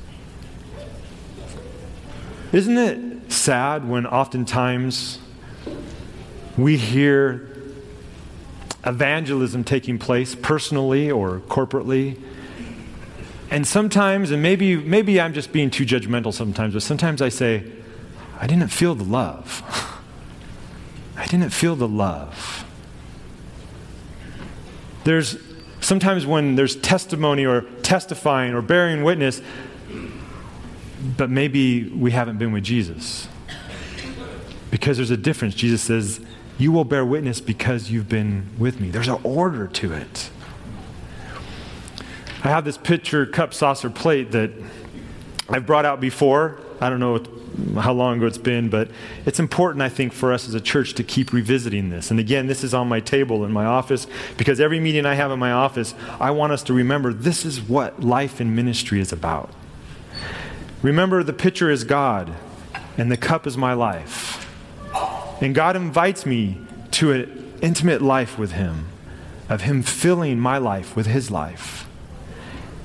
Isn't 2.54 2.78
it 2.78 3.32
sad 3.32 3.88
when 3.88 4.06
oftentimes 4.08 5.20
we 6.58 6.78
hear 6.78 7.50
evangelism 8.86 9.64
taking 9.64 9.98
place 9.98 10.36
personally 10.36 11.12
or 11.12 11.40
corporately. 11.42 12.20
And 13.52 13.66
sometimes, 13.66 14.32
and 14.32 14.42
maybe, 14.42 14.76
maybe 14.76 15.20
I'm 15.20 15.34
just 15.34 15.52
being 15.52 15.70
too 15.72 15.86
judgmental 15.86 16.34
sometimes, 16.34 16.74
but 16.74 16.84
sometimes 16.84 17.22
I 17.22 17.30
say, 17.30 17.64
I 18.40 18.48
didn't 18.48 18.70
feel 18.70 18.96
the 18.96 19.04
love. 19.04 19.64
I 21.18 21.26
didn't 21.26 21.50
feel 21.50 21.76
the 21.76 21.88
love. 21.88 22.66
There's 25.04 25.38
sometimes 25.82 26.26
when 26.26 26.56
there's 26.56 26.76
testimony 26.76 27.46
or 27.46 27.62
testifying 27.82 28.54
or 28.54 28.62
bearing 28.62 29.04
witness, 29.04 29.42
but 31.18 31.30
maybe 31.30 31.90
we 31.90 32.12
haven't 32.12 32.38
been 32.38 32.52
with 32.52 32.64
Jesus. 32.64 33.28
Because 34.70 34.98
there's 34.98 35.12
a 35.12 35.18
difference. 35.18 35.56
Jesus 35.56 35.82
says, 35.82 36.22
you 36.60 36.72
will 36.72 36.84
bear 36.84 37.06
witness 37.06 37.42
because 37.42 37.90
you've 37.90 38.10
been 38.10 38.46
with 38.58 38.80
me. 38.80 38.92
There's 38.92 39.08
an 39.08 39.20
order 39.24 39.66
to 39.68 39.94
it. 39.94 40.30
I 42.44 42.50
have 42.50 42.64
this 42.66 42.78
pitcher, 42.78 43.26
cup, 43.26 43.54
saucer, 43.54 43.90
plate 43.90 44.32
that 44.32 44.52
I've 45.50 45.66
brought 45.66 45.86
out 45.86 46.00
before. 46.00 46.60
I 46.80 46.90
don't 46.90 47.00
know 47.00 47.22
how 47.82 47.92
long 47.92 48.18
ago 48.18 48.28
it's 48.28 48.38
been, 48.38 48.70
but 48.70 48.90
it's 49.26 49.40
important, 49.40 49.82
I 49.82 49.90
think, 49.90 50.14
for 50.14 50.32
us 50.32 50.48
as 50.48 50.54
a 50.54 50.62
church 50.62 50.94
to 50.94 51.04
keep 51.04 51.34
revisiting 51.34 51.90
this. 51.90 52.12
And 52.12 52.20
again, 52.20 52.48
this 52.48 52.64
is 52.64 52.74
on 52.74 52.88
my 52.88 53.02
table 53.02 53.44
in 53.44 53.52
my 53.52 53.66
office 53.66 54.08
because 54.38 54.62
every 54.62 54.80
meeting 54.80 55.06
I 55.06 55.16
have 55.16 55.32
in 55.32 55.40
my 55.40 55.52
office, 55.52 55.94
I 56.20 56.32
want 56.32 56.54
us 56.54 56.64
to 56.64 56.74
remember 56.74 57.12
this 57.12 57.44
is 57.44 57.62
what 57.62 58.02
life 58.02 58.40
in 58.40 58.56
ministry 58.56 59.02
is 59.02 59.12
about. 59.12 59.52
Remember, 60.82 61.24
the 61.24 61.34
pitcher 61.34 61.70
is 61.70 61.84
God, 61.84 62.34
and 62.98 63.12
the 63.12 63.18
cup 63.18 63.46
is 63.46 63.58
my 63.58 63.74
life. 63.74 64.48
And 65.42 65.54
God 65.54 65.76
invites 65.76 66.26
me 66.26 66.58
to 66.92 67.12
an 67.12 67.54
intimate 67.62 68.02
life 68.02 68.38
with 68.38 68.54
Him, 68.54 68.88
of 69.50 69.62
Him 69.62 69.84
filling 69.84 70.40
my 70.40 70.58
life 70.58 70.96
with 70.96 71.08
His 71.08 71.30
life. 71.30 71.69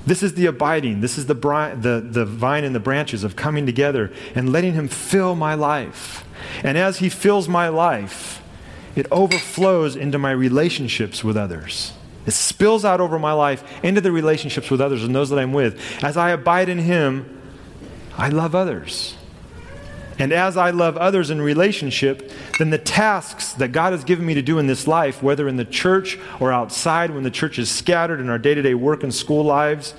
This 0.06 0.22
is 0.22 0.34
the 0.34 0.46
abiding. 0.46 1.00
This 1.00 1.16
is 1.16 1.26
the, 1.26 1.34
bri- 1.34 1.74
the, 1.74 2.06
the 2.06 2.24
vine 2.24 2.64
and 2.64 2.74
the 2.74 2.80
branches 2.80 3.24
of 3.24 3.36
coming 3.36 3.64
together 3.66 4.12
and 4.34 4.52
letting 4.52 4.74
Him 4.74 4.88
fill 4.88 5.34
my 5.34 5.54
life. 5.54 6.24
And 6.62 6.76
as 6.76 6.98
He 6.98 7.08
fills 7.08 7.48
my 7.48 7.68
life, 7.68 8.42
it 8.94 9.06
overflows 9.10 9.96
into 9.96 10.18
my 10.18 10.30
relationships 10.30 11.24
with 11.24 11.36
others. 11.36 11.92
It 12.26 12.32
spills 12.32 12.84
out 12.84 13.00
over 13.00 13.18
my 13.18 13.32
life 13.32 13.64
into 13.82 14.00
the 14.00 14.12
relationships 14.12 14.70
with 14.70 14.80
others 14.80 15.04
and 15.04 15.14
those 15.14 15.30
that 15.30 15.38
I'm 15.38 15.52
with. 15.52 15.80
As 16.02 16.16
I 16.16 16.30
abide 16.30 16.68
in 16.68 16.78
Him, 16.78 17.40
I 18.16 18.28
love 18.28 18.54
others. 18.54 19.16
And 20.18 20.32
as 20.32 20.56
I 20.56 20.70
love 20.70 20.96
others 20.96 21.30
in 21.30 21.42
relationship, 21.42 22.30
then 22.58 22.70
the 22.70 22.78
tasks 22.78 23.52
that 23.54 23.72
God 23.72 23.92
has 23.92 24.04
given 24.04 24.24
me 24.24 24.34
to 24.34 24.42
do 24.42 24.58
in 24.58 24.66
this 24.66 24.86
life, 24.86 25.22
whether 25.22 25.48
in 25.48 25.56
the 25.56 25.64
church 25.64 26.18
or 26.38 26.52
outside 26.52 27.10
when 27.10 27.24
the 27.24 27.30
church 27.30 27.58
is 27.58 27.70
scattered 27.70 28.20
in 28.20 28.28
our 28.28 28.38
day 28.38 28.54
to 28.54 28.62
day 28.62 28.74
work 28.74 29.02
and 29.02 29.12
school 29.12 29.42
lives, 29.42 29.94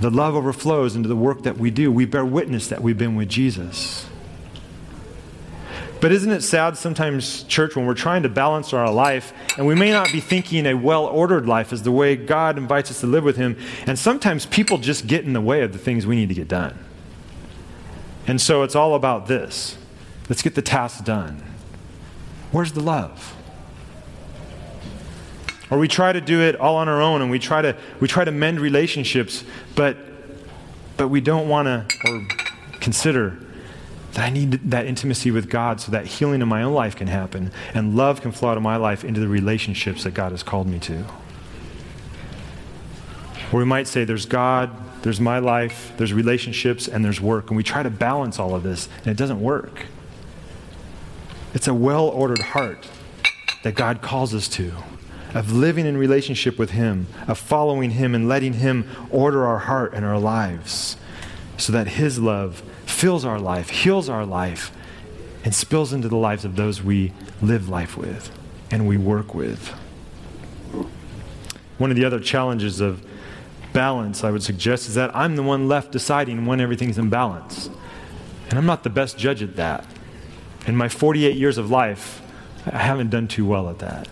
the 0.00 0.10
love 0.10 0.34
overflows 0.34 0.96
into 0.96 1.08
the 1.08 1.16
work 1.16 1.42
that 1.42 1.58
we 1.58 1.70
do. 1.70 1.92
We 1.92 2.04
bear 2.04 2.24
witness 2.24 2.68
that 2.68 2.82
we've 2.82 2.98
been 2.98 3.14
with 3.16 3.28
Jesus. 3.28 4.06
But 6.00 6.12
isn't 6.12 6.32
it 6.32 6.40
sad 6.40 6.78
sometimes, 6.78 7.42
church, 7.44 7.76
when 7.76 7.84
we're 7.84 7.92
trying 7.92 8.22
to 8.22 8.30
balance 8.30 8.72
our 8.72 8.90
life 8.90 9.34
and 9.58 9.66
we 9.66 9.74
may 9.74 9.90
not 9.90 10.10
be 10.10 10.20
thinking 10.20 10.66
a 10.66 10.74
well 10.74 11.04
ordered 11.04 11.46
life 11.46 11.72
is 11.72 11.82
the 11.82 11.92
way 11.92 12.16
God 12.16 12.56
invites 12.56 12.90
us 12.90 13.00
to 13.00 13.06
live 13.06 13.22
with 13.22 13.36
Him, 13.36 13.56
and 13.86 13.98
sometimes 13.98 14.46
people 14.46 14.78
just 14.78 15.06
get 15.06 15.26
in 15.26 15.34
the 15.34 15.40
way 15.40 15.60
of 15.60 15.74
the 15.74 15.78
things 15.78 16.06
we 16.06 16.16
need 16.16 16.30
to 16.30 16.34
get 16.34 16.48
done. 16.48 16.76
And 18.26 18.40
so 18.40 18.62
it's 18.62 18.74
all 18.74 18.94
about 18.94 19.26
this. 19.26 19.76
Let's 20.28 20.42
get 20.42 20.54
the 20.54 20.62
task 20.62 21.04
done. 21.04 21.42
Where's 22.52 22.72
the 22.72 22.80
love? 22.80 23.36
Or 25.70 25.78
we 25.78 25.88
try 25.88 26.12
to 26.12 26.20
do 26.20 26.40
it 26.40 26.56
all 26.56 26.76
on 26.76 26.88
our 26.88 27.00
own 27.00 27.22
and 27.22 27.30
we 27.30 27.38
try 27.38 27.62
to, 27.62 27.76
we 28.00 28.08
try 28.08 28.24
to 28.24 28.32
mend 28.32 28.60
relationships, 28.60 29.44
but, 29.76 29.96
but 30.96 31.08
we 31.08 31.20
don't 31.20 31.48
want 31.48 31.66
to 31.66 31.96
or 32.06 32.26
consider 32.80 33.38
that 34.12 34.24
I 34.24 34.30
need 34.30 34.52
that 34.70 34.86
intimacy 34.86 35.30
with 35.30 35.48
God 35.48 35.80
so 35.80 35.92
that 35.92 36.06
healing 36.06 36.42
in 36.42 36.48
my 36.48 36.62
own 36.64 36.74
life 36.74 36.96
can 36.96 37.06
happen 37.06 37.52
and 37.74 37.96
love 37.96 38.20
can 38.20 38.32
flow 38.32 38.50
out 38.50 38.56
of 38.56 38.62
my 38.62 38.76
life 38.76 39.04
into 39.04 39.20
the 39.20 39.28
relationships 39.28 40.02
that 40.02 40.12
God 40.12 40.32
has 40.32 40.42
called 40.42 40.66
me 40.66 40.80
to. 40.80 41.04
Or 43.52 43.58
we 43.58 43.64
might 43.64 43.86
say 43.86 44.04
there's 44.04 44.26
God, 44.26 44.70
there's 45.02 45.20
my 45.20 45.38
life, 45.38 45.92
there's 45.96 46.12
relationships, 46.12 46.86
and 46.86 47.04
there's 47.04 47.20
work. 47.20 47.48
And 47.48 47.56
we 47.56 47.62
try 47.62 47.82
to 47.82 47.90
balance 47.90 48.38
all 48.38 48.54
of 48.54 48.62
this, 48.62 48.88
and 48.98 49.08
it 49.08 49.16
doesn't 49.16 49.40
work. 49.40 49.86
It's 51.54 51.66
a 51.66 51.74
well 51.74 52.08
ordered 52.08 52.40
heart 52.40 52.88
that 53.62 53.74
God 53.74 54.02
calls 54.02 54.34
us 54.34 54.48
to, 54.48 54.72
of 55.34 55.52
living 55.52 55.86
in 55.86 55.96
relationship 55.96 56.58
with 56.58 56.70
Him, 56.70 57.06
of 57.26 57.38
following 57.38 57.92
Him 57.92 58.14
and 58.14 58.28
letting 58.28 58.54
Him 58.54 58.88
order 59.10 59.46
our 59.46 59.60
heart 59.60 59.94
and 59.94 60.04
our 60.04 60.18
lives 60.18 60.96
so 61.56 61.72
that 61.72 61.88
His 61.88 62.18
love 62.18 62.62
fills 62.86 63.24
our 63.24 63.40
life, 63.40 63.70
heals 63.70 64.08
our 64.08 64.26
life, 64.26 64.72
and 65.44 65.54
spills 65.54 65.92
into 65.92 66.08
the 66.08 66.16
lives 66.16 66.44
of 66.44 66.56
those 66.56 66.82
we 66.82 67.12
live 67.40 67.68
life 67.68 67.96
with 67.96 68.30
and 68.70 68.86
we 68.86 68.96
work 68.96 69.34
with. 69.34 69.68
One 71.78 71.90
of 71.90 71.96
the 71.96 72.04
other 72.04 72.20
challenges 72.20 72.80
of 72.80 73.04
balance, 73.72 74.24
I 74.24 74.30
would 74.30 74.42
suggest, 74.42 74.88
is 74.88 74.94
that 74.94 75.14
I'm 75.14 75.36
the 75.36 75.42
one 75.42 75.68
left 75.68 75.92
deciding 75.92 76.46
when 76.46 76.60
everything's 76.60 76.98
in 76.98 77.10
balance. 77.10 77.70
And 78.48 78.58
I'm 78.58 78.66
not 78.66 78.82
the 78.82 78.90
best 78.90 79.18
judge 79.18 79.42
at 79.42 79.56
that. 79.56 79.86
In 80.66 80.76
my 80.76 80.88
48 80.88 81.36
years 81.36 81.58
of 81.58 81.70
life, 81.70 82.22
I 82.66 82.78
haven't 82.78 83.10
done 83.10 83.28
too 83.28 83.46
well 83.46 83.68
at 83.68 83.78
that. 83.78 84.08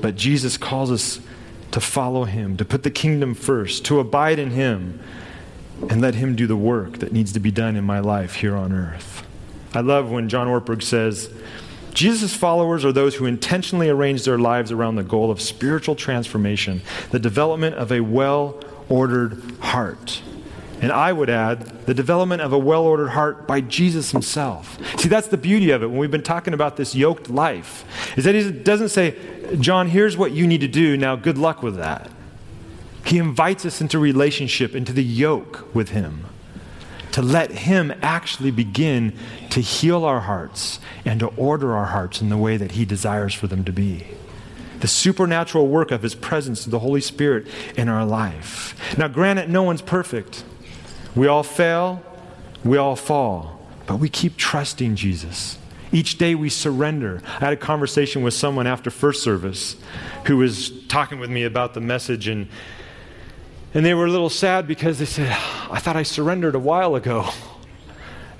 But 0.00 0.16
Jesus 0.16 0.56
calls 0.56 0.90
us 0.90 1.20
to 1.70 1.80
follow 1.80 2.24
him, 2.24 2.56
to 2.56 2.64
put 2.64 2.84
the 2.84 2.90
kingdom 2.90 3.34
first, 3.34 3.84
to 3.86 3.98
abide 3.98 4.38
in 4.38 4.50
him, 4.50 5.00
and 5.90 6.00
let 6.00 6.14
him 6.14 6.36
do 6.36 6.46
the 6.46 6.56
work 6.56 6.98
that 6.98 7.12
needs 7.12 7.32
to 7.32 7.40
be 7.40 7.50
done 7.50 7.76
in 7.76 7.84
my 7.84 7.98
life 7.98 8.36
here 8.36 8.56
on 8.56 8.72
earth. 8.72 9.26
I 9.74 9.80
love 9.80 10.10
when 10.10 10.28
John 10.28 10.46
Ortberg 10.46 10.82
says, 10.82 11.28
Jesus' 11.94 12.34
followers 12.34 12.84
are 12.84 12.92
those 12.92 13.14
who 13.14 13.24
intentionally 13.24 13.88
arrange 13.88 14.24
their 14.24 14.38
lives 14.38 14.72
around 14.72 14.96
the 14.96 15.04
goal 15.04 15.30
of 15.30 15.40
spiritual 15.40 15.94
transformation, 15.94 16.82
the 17.10 17.18
development 17.18 17.76
of 17.76 17.92
a 17.92 18.00
well 18.00 18.60
ordered 18.88 19.40
heart. 19.60 20.20
And 20.82 20.90
I 20.90 21.12
would 21.12 21.30
add, 21.30 21.86
the 21.86 21.94
development 21.94 22.42
of 22.42 22.52
a 22.52 22.58
well 22.58 22.82
ordered 22.82 23.10
heart 23.10 23.46
by 23.46 23.60
Jesus 23.60 24.10
himself. 24.10 24.78
See, 24.98 25.08
that's 25.08 25.28
the 25.28 25.38
beauty 25.38 25.70
of 25.70 25.82
it 25.82 25.86
when 25.86 25.98
we've 25.98 26.10
been 26.10 26.22
talking 26.22 26.52
about 26.52 26.76
this 26.76 26.94
yoked 26.94 27.30
life, 27.30 27.84
is 28.18 28.24
that 28.24 28.34
he 28.34 28.50
doesn't 28.50 28.88
say, 28.88 29.16
John, 29.60 29.88
here's 29.88 30.16
what 30.16 30.32
you 30.32 30.46
need 30.46 30.60
to 30.62 30.68
do, 30.68 30.96
now 30.96 31.16
good 31.16 31.38
luck 31.38 31.62
with 31.62 31.76
that. 31.76 32.10
He 33.04 33.18
invites 33.18 33.64
us 33.64 33.80
into 33.80 33.98
relationship, 33.98 34.74
into 34.74 34.92
the 34.92 35.04
yoke 35.04 35.72
with 35.74 35.90
him 35.90 36.26
to 37.14 37.22
let 37.22 37.52
Him 37.52 37.94
actually 38.02 38.50
begin 38.50 39.16
to 39.50 39.60
heal 39.60 40.04
our 40.04 40.18
hearts 40.18 40.80
and 41.04 41.20
to 41.20 41.28
order 41.36 41.72
our 41.72 41.84
hearts 41.84 42.20
in 42.20 42.28
the 42.28 42.36
way 42.36 42.56
that 42.56 42.72
He 42.72 42.84
desires 42.84 43.32
for 43.32 43.46
them 43.46 43.62
to 43.66 43.72
be. 43.72 44.04
The 44.80 44.88
supernatural 44.88 45.68
work 45.68 45.92
of 45.92 46.02
His 46.02 46.16
presence, 46.16 46.64
the 46.64 46.80
Holy 46.80 47.00
Spirit 47.00 47.46
in 47.76 47.88
our 47.88 48.04
life. 48.04 48.98
Now, 48.98 49.06
granted, 49.06 49.48
no 49.48 49.62
one's 49.62 49.80
perfect. 49.80 50.42
We 51.14 51.28
all 51.28 51.44
fail, 51.44 52.02
we 52.64 52.78
all 52.78 52.96
fall, 52.96 53.64
but 53.86 54.00
we 54.00 54.08
keep 54.08 54.36
trusting 54.36 54.96
Jesus. 54.96 55.56
Each 55.92 56.18
day 56.18 56.34
we 56.34 56.48
surrender. 56.48 57.22
I 57.24 57.44
had 57.44 57.52
a 57.52 57.56
conversation 57.56 58.24
with 58.24 58.34
someone 58.34 58.66
after 58.66 58.90
first 58.90 59.22
service 59.22 59.76
who 60.26 60.38
was 60.38 60.84
talking 60.88 61.20
with 61.20 61.30
me 61.30 61.44
about 61.44 61.74
the 61.74 61.80
message, 61.80 62.26
and 62.26 62.48
and 63.74 63.84
they 63.84 63.92
were 63.92 64.06
a 64.06 64.10
little 64.10 64.30
sad 64.30 64.66
because 64.68 65.00
they 65.00 65.04
said, 65.04 65.30
I 65.30 65.80
thought 65.80 65.96
I 65.96 66.04
surrendered 66.04 66.54
a 66.54 66.60
while 66.60 66.94
ago. 66.94 67.28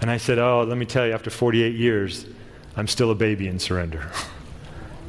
And 0.00 0.10
I 0.10 0.16
said, 0.16 0.38
Oh, 0.38 0.62
let 0.62 0.78
me 0.78 0.86
tell 0.86 1.06
you, 1.06 1.12
after 1.12 1.30
48 1.30 1.74
years, 1.74 2.26
I'm 2.76 2.86
still 2.86 3.10
a 3.10 3.14
baby 3.14 3.48
in 3.48 3.58
surrender. 3.58 4.10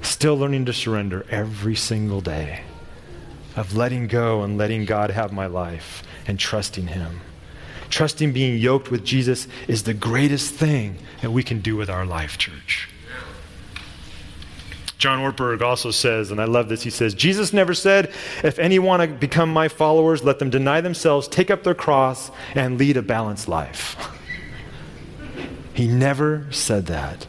still 0.01 0.37
learning 0.37 0.65
to 0.65 0.73
surrender 0.73 1.25
every 1.29 1.75
single 1.75 2.21
day, 2.21 2.61
of 3.55 3.75
letting 3.75 4.07
go 4.07 4.41
and 4.41 4.57
letting 4.57 4.85
God 4.85 5.11
have 5.11 5.31
my 5.31 5.45
life 5.45 6.01
and 6.27 6.39
trusting 6.39 6.87
Him. 6.87 7.21
Trusting 7.89 8.33
being 8.33 8.57
yoked 8.57 8.89
with 8.89 9.05
Jesus 9.05 9.47
is 9.67 9.83
the 9.83 9.93
greatest 9.93 10.53
thing 10.53 10.97
that 11.21 11.31
we 11.31 11.43
can 11.43 11.61
do 11.61 11.75
with 11.75 11.89
our 11.89 12.05
life, 12.05 12.37
church. 12.37 12.89
John 14.97 15.19
Ortberg 15.19 15.61
also 15.61 15.91
says, 15.91 16.31
and 16.31 16.39
I 16.39 16.45
love 16.45 16.69
this, 16.69 16.83
he 16.83 16.89
says, 16.89 17.13
Jesus 17.13 17.51
never 17.51 17.73
said, 17.73 18.13
if 18.43 18.59
any 18.59 18.79
want 18.79 19.01
to 19.01 19.07
become 19.07 19.51
my 19.51 19.67
followers, 19.67 20.23
let 20.23 20.39
them 20.39 20.49
deny 20.49 20.81
themselves, 20.81 21.27
take 21.27 21.51
up 21.51 21.63
their 21.63 21.75
cross, 21.75 22.31
and 22.53 22.77
lead 22.77 22.95
a 22.95 23.01
balanced 23.01 23.47
life. 23.47 23.97
he 25.73 25.87
never 25.87 26.47
said 26.49 26.85
that. 26.85 27.27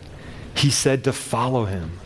He 0.55 0.71
said 0.71 1.05
to 1.05 1.13
follow 1.13 1.65
him. 1.65 1.99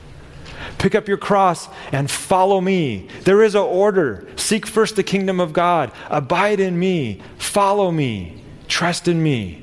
Pick 0.79 0.95
up 0.95 1.09
your 1.09 1.19
cross 1.19 1.69
and 1.93 2.11
follow 2.11 2.61
me. 2.61 3.09
There 3.25 3.43
is 3.43 3.55
an 3.55 3.63
order. 3.63 4.27
Seek 4.37 4.67
first 4.67 4.97
the 4.97 5.03
kingdom 5.03 5.41
of 5.41 5.53
God. 5.53 5.93
Abide 6.09 6.59
in 6.59 6.79
me. 6.79 7.21
Follow 7.39 7.91
me. 7.93 8.43
Trust 8.67 9.09
in 9.09 9.23
me. 9.23 9.63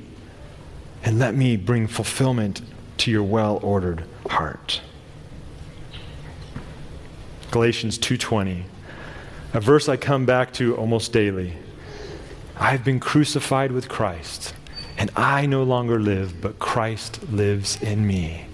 And 1.03 1.17
let 1.17 1.33
me 1.33 1.57
bring 1.57 1.87
fulfillment 1.87 2.61
to 2.97 3.11
your 3.11 3.23
well 3.23 3.59
ordered 3.63 4.03
heart. 4.29 4.81
Galatians 7.51 7.97
2:20. 7.97 8.65
A 9.53 9.59
verse 9.59 9.87
I 9.87 9.97
come 9.97 10.25
back 10.25 10.51
to 10.53 10.75
almost 10.75 11.13
daily. 11.13 11.53
I've 12.59 12.83
been 12.83 12.99
crucified 12.99 13.71
with 13.71 13.87
Christ, 13.87 14.53
and 14.97 15.09
I 15.15 15.45
no 15.45 15.63
longer 15.63 15.99
live, 15.99 16.41
but 16.41 16.59
Christ 16.59 17.19
lives 17.31 17.81
in 17.81 18.05
me. 18.05 18.45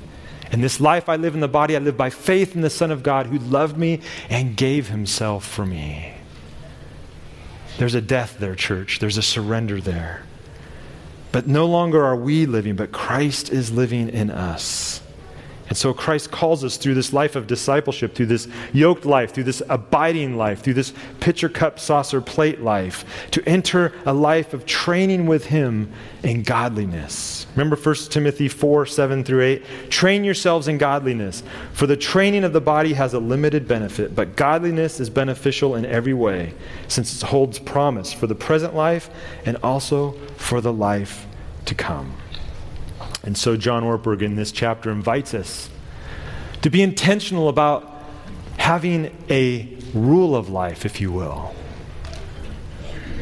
And 0.51 0.63
this 0.63 0.79
life 0.79 1.09
I 1.09 1.15
live 1.15 1.33
in 1.33 1.39
the 1.39 1.47
body, 1.47 1.75
I 1.75 1.79
live 1.79 1.97
by 1.97 2.11
faith 2.11 2.55
in 2.55 2.61
the 2.61 2.69
Son 2.69 2.91
of 2.91 3.01
God 3.01 3.25
who 3.25 3.39
loved 3.39 3.77
me 3.77 4.01
and 4.29 4.55
gave 4.55 4.89
himself 4.89 5.45
for 5.47 5.65
me. 5.65 6.13
There's 7.79 7.95
a 7.95 8.01
death 8.01 8.37
there, 8.39 8.53
church. 8.53 8.99
There's 8.99 9.17
a 9.17 9.23
surrender 9.23 9.81
there. 9.81 10.23
But 11.31 11.47
no 11.47 11.65
longer 11.65 12.03
are 12.03 12.15
we 12.15 12.45
living, 12.45 12.75
but 12.75 12.91
Christ 12.91 13.49
is 13.49 13.71
living 13.71 14.09
in 14.09 14.29
us. 14.29 15.01
And 15.73 15.77
so 15.79 15.91
Christ 15.91 16.29
calls 16.29 16.63
us 16.63 16.77
through 16.77 16.93
this 16.93 17.13
life 17.13 17.35
of 17.35 17.47
discipleship, 17.47 18.13
through 18.13 18.27
this 18.27 18.47
yoked 18.73 19.07
life, 19.07 19.33
through 19.33 19.45
this 19.45 19.63
abiding 19.69 20.37
life, 20.37 20.61
through 20.61 20.75
this 20.75 20.93
pitcher, 21.19 21.49
cup, 21.49 21.79
saucer, 21.79 22.21
plate 22.21 22.61
life, 22.61 23.03
to 23.31 23.43
enter 23.49 23.91
a 24.05 24.13
life 24.13 24.53
of 24.53 24.67
training 24.67 25.25
with 25.25 25.47
Him 25.47 25.91
in 26.21 26.43
godliness. 26.43 27.47
Remember 27.55 27.75
1 27.75 27.95
Timothy 28.11 28.47
4 28.49 28.85
7 28.85 29.23
through 29.23 29.41
8? 29.41 29.89
Train 29.89 30.23
yourselves 30.23 30.67
in 30.67 30.77
godliness, 30.77 31.41
for 31.71 31.87
the 31.87 31.97
training 31.97 32.43
of 32.43 32.53
the 32.53 32.61
body 32.61 32.93
has 32.93 33.15
a 33.15 33.19
limited 33.19 33.67
benefit, 33.67 34.15
but 34.15 34.35
godliness 34.35 34.99
is 34.99 35.09
beneficial 35.09 35.73
in 35.73 35.87
every 35.87 36.13
way, 36.13 36.53
since 36.87 37.19
it 37.19 37.25
holds 37.29 37.57
promise 37.57 38.13
for 38.13 38.27
the 38.27 38.35
present 38.35 38.75
life 38.75 39.09
and 39.43 39.57
also 39.63 40.11
for 40.37 40.61
the 40.61 40.71
life 40.71 41.25
to 41.65 41.73
come. 41.73 42.13
And 43.23 43.37
so 43.37 43.55
John 43.55 43.83
Ortberg 43.83 44.21
in 44.21 44.35
this 44.35 44.51
chapter 44.51 44.91
invites 44.91 45.33
us 45.33 45.69
to 46.61 46.69
be 46.69 46.81
intentional 46.81 47.49
about 47.49 47.89
having 48.57 49.15
a 49.29 49.77
rule 49.93 50.35
of 50.35 50.49
life, 50.49 50.85
if 50.85 51.01
you 51.01 51.11
will. 51.11 51.53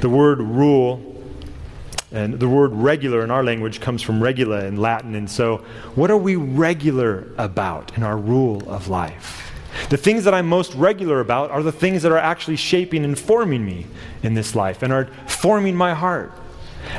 The 0.01 0.09
word 0.09 0.39
rule 0.39 1.07
and 2.11 2.39
the 2.39 2.49
word 2.49 2.73
regular 2.73 3.23
in 3.23 3.31
our 3.31 3.43
language 3.43 3.79
comes 3.79 4.01
from 4.01 4.21
regula 4.21 4.65
in 4.65 4.77
Latin. 4.77 5.15
And 5.15 5.29
so, 5.29 5.57
what 5.95 6.11
are 6.11 6.17
we 6.17 6.35
regular 6.35 7.27
about 7.37 7.95
in 7.95 8.03
our 8.03 8.17
rule 8.17 8.69
of 8.69 8.89
life? 8.89 9.51
The 9.89 9.97
things 9.97 10.25
that 10.25 10.33
I'm 10.33 10.47
most 10.47 10.73
regular 10.73 11.21
about 11.21 11.51
are 11.51 11.63
the 11.63 11.71
things 11.71 12.03
that 12.03 12.11
are 12.11 12.17
actually 12.17 12.57
shaping 12.57 13.05
and 13.05 13.17
forming 13.17 13.65
me 13.65 13.87
in 14.23 14.33
this 14.33 14.55
life 14.55 14.83
and 14.83 14.91
are 14.91 15.05
forming 15.27 15.75
my 15.75 15.93
heart. 15.93 16.33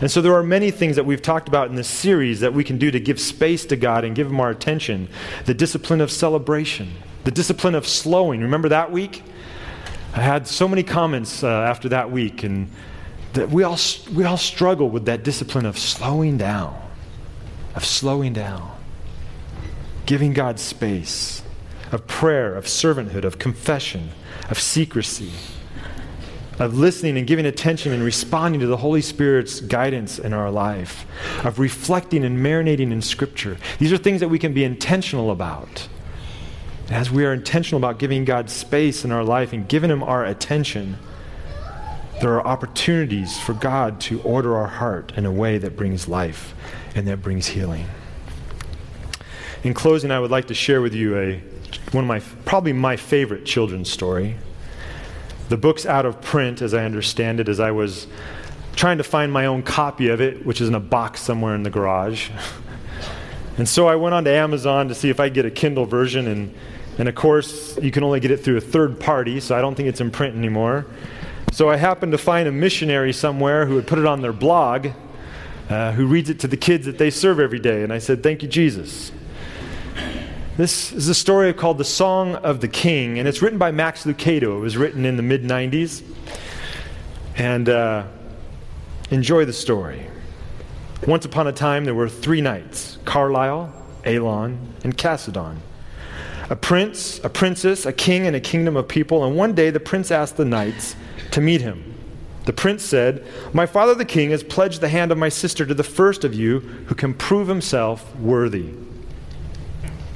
And 0.00 0.10
so 0.10 0.20
there 0.20 0.34
are 0.34 0.42
many 0.42 0.70
things 0.70 0.96
that 0.96 1.04
we've 1.04 1.22
talked 1.22 1.48
about 1.48 1.68
in 1.68 1.76
this 1.76 1.88
series 1.88 2.40
that 2.40 2.52
we 2.52 2.64
can 2.64 2.78
do 2.78 2.90
to 2.90 3.00
give 3.00 3.20
space 3.20 3.64
to 3.66 3.76
God 3.76 4.04
and 4.04 4.14
give 4.14 4.28
Him 4.28 4.40
our 4.40 4.50
attention. 4.50 5.08
The 5.44 5.54
discipline 5.54 6.00
of 6.00 6.10
celebration, 6.10 6.92
the 7.24 7.30
discipline 7.30 7.74
of 7.74 7.86
slowing. 7.86 8.40
Remember 8.40 8.68
that 8.68 8.90
week? 8.90 9.22
I 10.14 10.20
had 10.20 10.46
so 10.46 10.68
many 10.68 10.82
comments 10.82 11.42
uh, 11.42 11.48
after 11.48 11.88
that 11.90 12.10
week, 12.10 12.42
and 12.42 12.70
that 13.32 13.50
we 13.50 13.62
all, 13.62 13.78
we 14.12 14.24
all 14.24 14.36
struggle 14.36 14.90
with 14.90 15.06
that 15.06 15.22
discipline 15.22 15.66
of 15.66 15.78
slowing 15.78 16.36
down, 16.36 16.78
of 17.74 17.84
slowing 17.84 18.32
down, 18.32 18.76
giving 20.04 20.32
God 20.32 20.60
space, 20.60 21.42
of 21.90 22.06
prayer, 22.06 22.54
of 22.54 22.66
servanthood, 22.66 23.24
of 23.24 23.38
confession, 23.38 24.10
of 24.50 24.60
secrecy 24.60 25.32
of 26.58 26.78
listening 26.78 27.16
and 27.16 27.26
giving 27.26 27.46
attention 27.46 27.92
and 27.92 28.02
responding 28.02 28.60
to 28.60 28.66
the 28.66 28.76
Holy 28.76 29.02
Spirit's 29.02 29.60
guidance 29.60 30.18
in 30.18 30.32
our 30.32 30.50
life, 30.50 31.06
of 31.44 31.58
reflecting 31.58 32.24
and 32.24 32.38
marinating 32.38 32.92
in 32.92 33.02
Scripture. 33.02 33.56
These 33.78 33.92
are 33.92 33.98
things 33.98 34.20
that 34.20 34.28
we 34.28 34.38
can 34.38 34.52
be 34.52 34.64
intentional 34.64 35.30
about. 35.30 35.88
As 36.90 37.10
we 37.10 37.24
are 37.24 37.32
intentional 37.32 37.78
about 37.78 37.98
giving 37.98 38.24
God 38.24 38.50
space 38.50 39.04
in 39.04 39.12
our 39.12 39.24
life 39.24 39.52
and 39.52 39.66
giving 39.66 39.90
Him 39.90 40.02
our 40.02 40.24
attention, 40.24 40.98
there 42.20 42.34
are 42.34 42.46
opportunities 42.46 43.40
for 43.40 43.54
God 43.54 44.00
to 44.02 44.20
order 44.22 44.56
our 44.56 44.66
heart 44.66 45.12
in 45.16 45.26
a 45.26 45.32
way 45.32 45.58
that 45.58 45.76
brings 45.76 46.06
life 46.06 46.54
and 46.94 47.08
that 47.08 47.22
brings 47.22 47.48
healing. 47.48 47.86
In 49.64 49.74
closing, 49.74 50.10
I 50.10 50.20
would 50.20 50.30
like 50.30 50.48
to 50.48 50.54
share 50.54 50.82
with 50.82 50.94
you 50.94 51.18
a 51.18 51.42
one 51.92 52.04
of 52.04 52.08
my 52.08 52.20
probably 52.44 52.72
my 52.72 52.96
favorite 52.96 53.44
children's 53.44 53.90
story. 53.90 54.36
The 55.52 55.58
book's 55.58 55.84
out 55.84 56.06
of 56.06 56.22
print, 56.22 56.62
as 56.62 56.72
I 56.72 56.86
understand 56.86 57.38
it, 57.38 57.46
as 57.46 57.60
I 57.60 57.72
was 57.72 58.06
trying 58.74 58.96
to 58.96 59.04
find 59.04 59.30
my 59.30 59.44
own 59.44 59.62
copy 59.62 60.08
of 60.08 60.18
it, 60.18 60.46
which 60.46 60.62
is 60.62 60.68
in 60.70 60.74
a 60.74 60.80
box 60.80 61.20
somewhere 61.20 61.54
in 61.54 61.62
the 61.62 61.68
garage. 61.68 62.30
and 63.58 63.68
so 63.68 63.86
I 63.86 63.96
went 63.96 64.14
on 64.14 64.24
to 64.24 64.30
Amazon 64.30 64.88
to 64.88 64.94
see 64.94 65.10
if 65.10 65.20
I 65.20 65.26
could 65.26 65.34
get 65.34 65.44
a 65.44 65.50
Kindle 65.50 65.84
version, 65.84 66.26
and, 66.26 66.54
and 66.96 67.06
of 67.06 67.14
course, 67.14 67.76
you 67.82 67.90
can 67.90 68.02
only 68.02 68.18
get 68.18 68.30
it 68.30 68.38
through 68.38 68.56
a 68.56 68.62
third 68.62 68.98
party, 68.98 69.40
so 69.40 69.54
I 69.54 69.60
don't 69.60 69.74
think 69.74 69.90
it's 69.90 70.00
in 70.00 70.10
print 70.10 70.34
anymore. 70.34 70.86
So 71.52 71.68
I 71.68 71.76
happened 71.76 72.12
to 72.12 72.18
find 72.18 72.48
a 72.48 72.52
missionary 72.52 73.12
somewhere 73.12 73.66
who 73.66 73.76
had 73.76 73.86
put 73.86 73.98
it 73.98 74.06
on 74.06 74.22
their 74.22 74.32
blog, 74.32 74.88
uh, 75.68 75.92
who 75.92 76.06
reads 76.06 76.30
it 76.30 76.40
to 76.40 76.48
the 76.48 76.56
kids 76.56 76.86
that 76.86 76.96
they 76.96 77.10
serve 77.10 77.38
every 77.38 77.60
day, 77.60 77.82
and 77.82 77.92
I 77.92 77.98
said, 77.98 78.22
Thank 78.22 78.42
you, 78.42 78.48
Jesus. 78.48 79.12
This 80.54 80.92
is 80.92 81.08
a 81.08 81.14
story 81.14 81.54
called 81.54 81.78
The 81.78 81.84
Song 81.84 82.34
of 82.34 82.60
the 82.60 82.68
King, 82.68 83.18
and 83.18 83.26
it's 83.26 83.40
written 83.40 83.58
by 83.58 83.70
Max 83.70 84.04
Lucado. 84.04 84.58
It 84.58 84.60
was 84.60 84.76
written 84.76 85.06
in 85.06 85.16
the 85.16 85.22
mid 85.22 85.44
90s. 85.44 86.02
And 87.38 87.70
uh, 87.70 88.04
enjoy 89.10 89.46
the 89.46 89.54
story. 89.54 90.06
Once 91.06 91.24
upon 91.24 91.46
a 91.46 91.52
time, 91.52 91.86
there 91.86 91.94
were 91.94 92.06
three 92.06 92.42
knights 92.42 92.98
Carlisle, 93.06 93.72
Elon, 94.04 94.74
and 94.84 94.94
Cassadon. 94.98 95.56
A 96.50 96.56
prince, 96.56 97.18
a 97.24 97.30
princess, 97.30 97.86
a 97.86 97.92
king, 97.92 98.26
and 98.26 98.36
a 98.36 98.40
kingdom 98.40 98.76
of 98.76 98.86
people. 98.86 99.24
And 99.24 99.34
one 99.34 99.54
day 99.54 99.70
the 99.70 99.80
prince 99.80 100.10
asked 100.10 100.36
the 100.36 100.44
knights 100.44 100.96
to 101.30 101.40
meet 101.40 101.62
him. 101.62 101.94
The 102.44 102.52
prince 102.52 102.82
said, 102.82 103.24
My 103.54 103.64
father 103.64 103.94
the 103.94 104.04
king 104.04 104.32
has 104.32 104.44
pledged 104.44 104.82
the 104.82 104.90
hand 104.90 105.12
of 105.12 105.16
my 105.16 105.30
sister 105.30 105.64
to 105.64 105.72
the 105.72 105.82
first 105.82 106.24
of 106.24 106.34
you 106.34 106.60
who 106.60 106.94
can 106.94 107.14
prove 107.14 107.48
himself 107.48 108.14
worthy. 108.16 108.74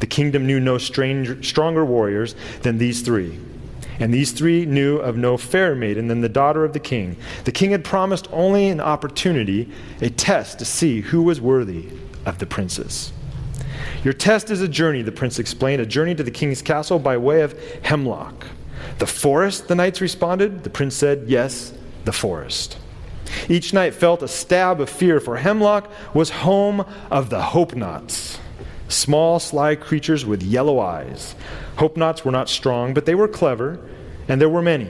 The 0.00 0.06
kingdom 0.06 0.46
knew 0.46 0.60
no 0.60 0.78
stranger, 0.78 1.42
stronger 1.42 1.84
warriors 1.84 2.34
than 2.62 2.78
these 2.78 3.02
three. 3.02 3.38
And 3.98 4.12
these 4.12 4.32
three 4.32 4.66
knew 4.66 4.98
of 4.98 5.16
no 5.16 5.36
fairer 5.36 5.74
maiden 5.74 6.08
than 6.08 6.20
the 6.20 6.28
daughter 6.28 6.64
of 6.64 6.72
the 6.72 6.80
king. 6.80 7.16
The 7.44 7.52
king 7.52 7.70
had 7.70 7.82
promised 7.82 8.28
only 8.30 8.68
an 8.68 8.80
opportunity, 8.80 9.70
a 10.02 10.10
test 10.10 10.58
to 10.58 10.64
see 10.64 11.00
who 11.00 11.22
was 11.22 11.40
worthy 11.40 11.88
of 12.26 12.38
the 12.38 12.46
princess. 12.46 13.12
Your 14.04 14.12
test 14.12 14.50
is 14.50 14.60
a 14.60 14.68
journey, 14.68 15.02
the 15.02 15.12
prince 15.12 15.38
explained, 15.38 15.80
a 15.80 15.86
journey 15.86 16.14
to 16.14 16.22
the 16.22 16.30
king's 16.30 16.62
castle 16.62 16.98
by 16.98 17.16
way 17.16 17.40
of 17.40 17.58
hemlock. 17.82 18.46
The 18.98 19.06
forest, 19.06 19.68
the 19.68 19.74
knights 19.74 20.00
responded. 20.00 20.62
The 20.62 20.70
prince 20.70 20.94
said, 20.94 21.24
Yes, 21.26 21.72
the 22.04 22.12
forest. 22.12 22.78
Each 23.48 23.72
knight 23.72 23.94
felt 23.94 24.22
a 24.22 24.28
stab 24.28 24.80
of 24.80 24.88
fear, 24.88 25.20
for 25.20 25.36
hemlock 25.36 25.90
was 26.14 26.30
home 26.30 26.84
of 27.10 27.30
the 27.30 27.40
Hopenots. 27.40 28.25
Small, 28.88 29.38
sly 29.38 29.74
creatures 29.74 30.24
with 30.24 30.42
yellow 30.42 30.78
eyes. 30.78 31.34
Hopenots 31.76 32.24
were 32.24 32.32
not 32.32 32.48
strong, 32.48 32.94
but 32.94 33.06
they 33.06 33.14
were 33.14 33.28
clever, 33.28 33.80
and 34.28 34.40
there 34.40 34.48
were 34.48 34.62
many. 34.62 34.88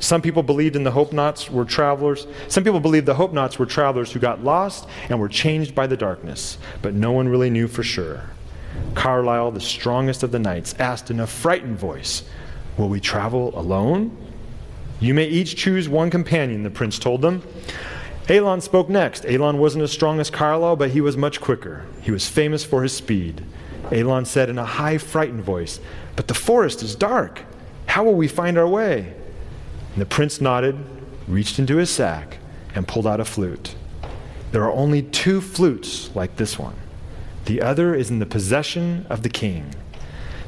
Some 0.00 0.22
people 0.22 0.42
believed 0.42 0.76
in 0.76 0.84
the 0.84 0.92
Hopenots 0.92 1.50
were 1.50 1.64
travelers. 1.64 2.26
Some 2.46 2.62
people 2.62 2.78
believed 2.78 3.06
the 3.06 3.14
Hopenots 3.14 3.58
were 3.58 3.66
travelers 3.66 4.12
who 4.12 4.20
got 4.20 4.44
lost 4.44 4.88
and 5.08 5.18
were 5.18 5.28
changed 5.28 5.74
by 5.74 5.86
the 5.86 5.96
darkness, 5.96 6.58
but 6.82 6.94
no 6.94 7.10
one 7.10 7.28
really 7.28 7.50
knew 7.50 7.66
for 7.66 7.82
sure. 7.82 8.22
Carlisle, 8.94 9.52
the 9.52 9.60
strongest 9.60 10.22
of 10.22 10.30
the 10.30 10.38
knights, 10.38 10.74
asked 10.78 11.10
in 11.10 11.18
a 11.18 11.26
frightened 11.26 11.78
voice, 11.78 12.22
Will 12.76 12.88
we 12.88 13.00
travel 13.00 13.58
alone? 13.58 14.16
You 15.00 15.14
may 15.14 15.26
each 15.26 15.56
choose 15.56 15.88
one 15.88 16.10
companion, 16.10 16.62
the 16.62 16.70
prince 16.70 16.98
told 16.98 17.22
them. 17.22 17.42
Elon 18.28 18.60
spoke 18.60 18.90
next. 18.90 19.24
Elon 19.24 19.58
wasn't 19.58 19.82
as 19.82 19.90
strong 19.90 20.20
as 20.20 20.28
Carlisle, 20.28 20.76
but 20.76 20.90
he 20.90 21.00
was 21.00 21.16
much 21.16 21.40
quicker. 21.40 21.86
He 22.02 22.10
was 22.10 22.28
famous 22.28 22.62
for 22.62 22.82
his 22.82 22.92
speed. 22.92 23.42
Elon 23.90 24.26
said 24.26 24.50
in 24.50 24.58
a 24.58 24.66
high, 24.66 24.98
frightened 24.98 25.42
voice, 25.42 25.80
But 26.14 26.28
the 26.28 26.34
forest 26.34 26.82
is 26.82 26.94
dark. 26.94 27.42
How 27.86 28.04
will 28.04 28.14
we 28.14 28.28
find 28.28 28.58
our 28.58 28.68
way? 28.68 29.14
And 29.92 30.02
the 30.02 30.06
prince 30.06 30.42
nodded, 30.42 30.76
reached 31.26 31.58
into 31.58 31.76
his 31.76 31.88
sack, 31.88 32.36
and 32.74 32.86
pulled 32.86 33.06
out 33.06 33.18
a 33.18 33.24
flute. 33.24 33.74
There 34.52 34.62
are 34.64 34.72
only 34.72 35.02
two 35.02 35.40
flutes 35.40 36.14
like 36.14 36.36
this 36.36 36.58
one. 36.58 36.76
The 37.46 37.62
other 37.62 37.94
is 37.94 38.10
in 38.10 38.18
the 38.18 38.26
possession 38.26 39.06
of 39.08 39.22
the 39.22 39.30
king. 39.30 39.74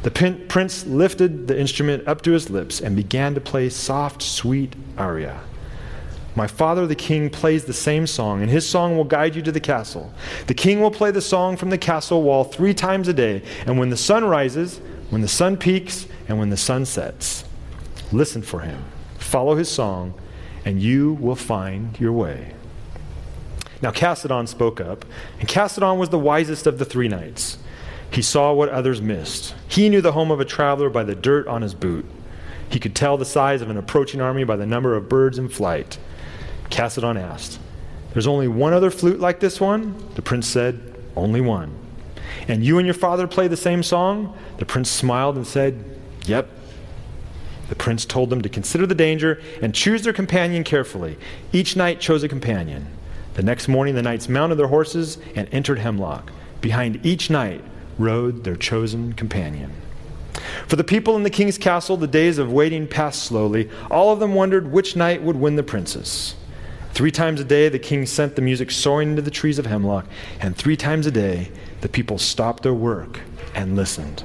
The 0.02 0.10
prince 0.48 0.86
lifted 0.86 1.48
the 1.48 1.58
instrument 1.58 2.06
up 2.06 2.20
to 2.22 2.32
his 2.32 2.50
lips 2.50 2.80
and 2.80 2.94
began 2.94 3.34
to 3.34 3.40
play 3.40 3.70
soft, 3.70 4.22
sweet 4.22 4.74
aria. 4.98 5.40
My 6.36 6.46
father, 6.46 6.86
the 6.86 6.94
king, 6.94 7.28
plays 7.28 7.64
the 7.64 7.72
same 7.72 8.06
song, 8.06 8.40
and 8.40 8.50
his 8.50 8.68
song 8.68 8.96
will 8.96 9.04
guide 9.04 9.34
you 9.34 9.42
to 9.42 9.52
the 9.52 9.60
castle. 9.60 10.12
The 10.46 10.54
king 10.54 10.80
will 10.80 10.90
play 10.90 11.10
the 11.10 11.20
song 11.20 11.56
from 11.56 11.70
the 11.70 11.78
castle 11.78 12.22
wall 12.22 12.44
three 12.44 12.72
times 12.72 13.08
a 13.08 13.12
day, 13.12 13.42
and 13.66 13.78
when 13.78 13.90
the 13.90 13.96
sun 13.96 14.24
rises, 14.24 14.80
when 15.10 15.22
the 15.22 15.28
sun 15.28 15.56
peaks, 15.56 16.06
and 16.28 16.38
when 16.38 16.50
the 16.50 16.56
sun 16.56 16.86
sets. 16.86 17.44
Listen 18.12 18.42
for 18.42 18.60
him, 18.60 18.84
follow 19.18 19.56
his 19.56 19.68
song, 19.68 20.14
and 20.64 20.80
you 20.80 21.14
will 21.14 21.36
find 21.36 21.98
your 21.98 22.12
way. 22.12 22.54
Now 23.82 23.90
Cassadon 23.90 24.46
spoke 24.46 24.80
up, 24.80 25.04
and 25.40 25.48
Cassadon 25.48 25.98
was 25.98 26.10
the 26.10 26.18
wisest 26.18 26.66
of 26.66 26.78
the 26.78 26.84
three 26.84 27.08
knights. 27.08 27.58
He 28.10 28.22
saw 28.22 28.52
what 28.52 28.68
others 28.68 29.00
missed. 29.00 29.54
He 29.68 29.88
knew 29.88 30.00
the 30.00 30.12
home 30.12 30.30
of 30.30 30.40
a 30.40 30.44
traveler 30.44 30.90
by 30.90 31.04
the 31.04 31.14
dirt 31.14 31.46
on 31.46 31.62
his 31.62 31.74
boot. 31.74 32.04
He 32.68 32.78
could 32.78 32.94
tell 32.94 33.16
the 33.16 33.24
size 33.24 33.62
of 33.62 33.70
an 33.70 33.76
approaching 33.76 34.20
army 34.20 34.44
by 34.44 34.56
the 34.56 34.66
number 34.66 34.94
of 34.94 35.08
birds 35.08 35.38
in 35.38 35.48
flight. 35.48 35.98
Cassadon 36.70 37.20
asked, 37.20 37.59
There's 38.12 38.26
only 38.26 38.48
one 38.48 38.72
other 38.72 38.90
flute 38.90 39.20
like 39.20 39.40
this 39.40 39.61
one? 39.61 39.94
The 40.14 40.22
prince 40.22 40.46
said, 40.46 40.94
Only 41.16 41.40
one. 41.40 41.76
And 42.48 42.64
you 42.64 42.78
and 42.78 42.87
your 42.87 42.94
father 42.94 43.26
play 43.26 43.48
the 43.48 43.56
same 43.56 43.83
song? 43.83 44.37
The 44.59 44.64
prince 44.64 44.88
smiled 44.90 45.37
and 45.37 45.46
said, 45.46 45.85
Yep. 46.26 46.48
The 47.68 47.76
prince 47.76 48.04
told 48.04 48.30
them 48.30 48.42
to 48.42 48.48
consider 48.48 48.87
the 48.87 48.94
danger 48.94 49.40
and 49.62 49.74
choose 49.74 50.02
their 50.02 50.12
companion 50.12 50.64
carefully. 50.64 51.16
Each 51.52 51.76
knight 51.76 52.00
chose 52.00 52.22
a 52.22 52.28
companion. 52.28 52.88
The 53.35 53.42
next 53.42 53.68
morning, 53.68 53.94
the 53.94 54.02
knights 54.02 54.28
mounted 54.28 54.56
their 54.56 54.66
horses 54.66 55.18
and 55.37 55.48
entered 55.52 55.78
Hemlock. 55.78 56.33
Behind 56.61 57.04
each 57.06 57.30
knight 57.30 57.62
rode 57.96 58.42
their 58.42 58.56
chosen 58.56 59.12
companion. 59.12 59.72
For 60.66 60.76
the 60.76 60.85
people 60.85 61.16
in 61.16 61.22
the 61.22 61.30
king's 61.30 61.59
castle, 61.59 61.96
the 61.96 62.06
days 62.06 62.38
of 62.38 62.52
waiting 62.52 62.88
passed 62.88 63.22
slowly. 63.22 63.70
All 63.90 64.12
of 64.12 64.18
them 64.18 64.35
wondered 64.35 64.72
which 64.72 64.96
knight 64.96 65.22
would 65.22 65.37
win 65.37 65.56
the 65.56 65.62
princess. 65.62 66.35
Three 66.92 67.11
times 67.11 67.40
a 67.40 67.44
day, 67.44 67.68
the 67.68 67.79
king 67.79 68.05
sent 68.05 68.37
the 68.37 68.42
music 68.42 68.70
soaring 68.70 69.11
into 69.11 69.22
the 69.22 69.31
trees 69.31 69.59
of 69.59 69.66
hemlock, 69.66 70.07
and 70.40 70.57
three 70.57 70.76
times 70.76 71.07
a 71.07 71.11
day, 71.11 71.50
the 71.81 71.88
people 71.88 72.18
stopped 72.18 72.62
their 72.62 72.74
work 72.74 73.20
and 73.55 73.76
listened. 73.76 74.24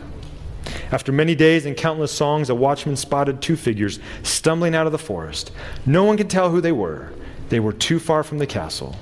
After 0.91 1.11
many 1.11 1.35
days 1.35 1.65
and 1.65 1.77
countless 1.77 2.11
songs, 2.11 2.49
a 2.49 2.55
watchman 2.55 2.95
spotted 2.95 3.41
two 3.41 3.55
figures 3.55 3.99
stumbling 4.23 4.75
out 4.75 4.87
of 4.87 4.91
the 4.91 4.97
forest. 4.97 5.51
No 5.85 6.03
one 6.03 6.17
could 6.17 6.29
tell 6.29 6.49
who 6.49 6.61
they 6.61 6.71
were. 6.71 7.13
They 7.49 7.59
were 7.59 7.73
too 7.73 7.99
far 7.99 8.23
from 8.23 8.39
the 8.39 8.47
castle. 8.47 8.95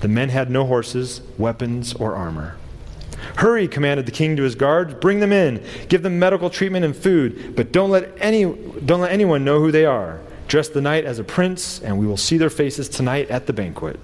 The 0.00 0.08
men 0.08 0.30
had 0.30 0.50
no 0.50 0.66
horses, 0.66 1.20
weapons, 1.38 1.94
or 1.94 2.14
armor. 2.14 2.56
Hurry, 3.36 3.68
commanded 3.68 4.06
the 4.06 4.12
king 4.12 4.36
to 4.36 4.42
his 4.42 4.54
guards. 4.54 4.94
Bring 4.94 5.20
them 5.20 5.32
in. 5.32 5.62
Give 5.88 6.02
them 6.02 6.18
medical 6.18 6.50
treatment 6.50 6.84
and 6.84 6.96
food, 6.96 7.54
but 7.54 7.72
don't 7.72 7.90
let, 7.90 8.10
any, 8.18 8.44
don't 8.44 9.00
let 9.00 9.12
anyone 9.12 9.44
know 9.44 9.60
who 9.60 9.70
they 9.70 9.84
are. 9.84 10.20
Dress 10.48 10.68
the 10.68 10.80
knight 10.80 11.04
as 11.04 11.18
a 11.18 11.24
prince, 11.24 11.80
and 11.80 11.98
we 11.98 12.06
will 12.06 12.16
see 12.16 12.36
their 12.36 12.50
faces 12.50 12.88
tonight 12.88 13.30
at 13.30 13.46
the 13.46 13.52
banquet. 13.52 13.98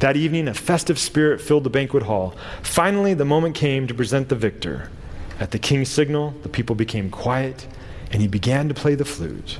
That 0.00 0.16
evening, 0.16 0.48
a 0.48 0.54
festive 0.54 0.98
spirit 0.98 1.40
filled 1.40 1.64
the 1.64 1.70
banquet 1.70 2.02
hall. 2.02 2.34
Finally, 2.62 3.14
the 3.14 3.24
moment 3.24 3.54
came 3.54 3.86
to 3.86 3.94
present 3.94 4.28
the 4.28 4.34
victor. 4.36 4.90
At 5.40 5.52
the 5.52 5.58
king's 5.58 5.88
signal, 5.88 6.34
the 6.42 6.50
people 6.50 6.76
became 6.76 7.10
quiet, 7.10 7.66
and 8.12 8.20
he 8.20 8.28
began 8.28 8.68
to 8.68 8.74
play 8.74 8.94
the 8.94 9.04
flute. 9.04 9.58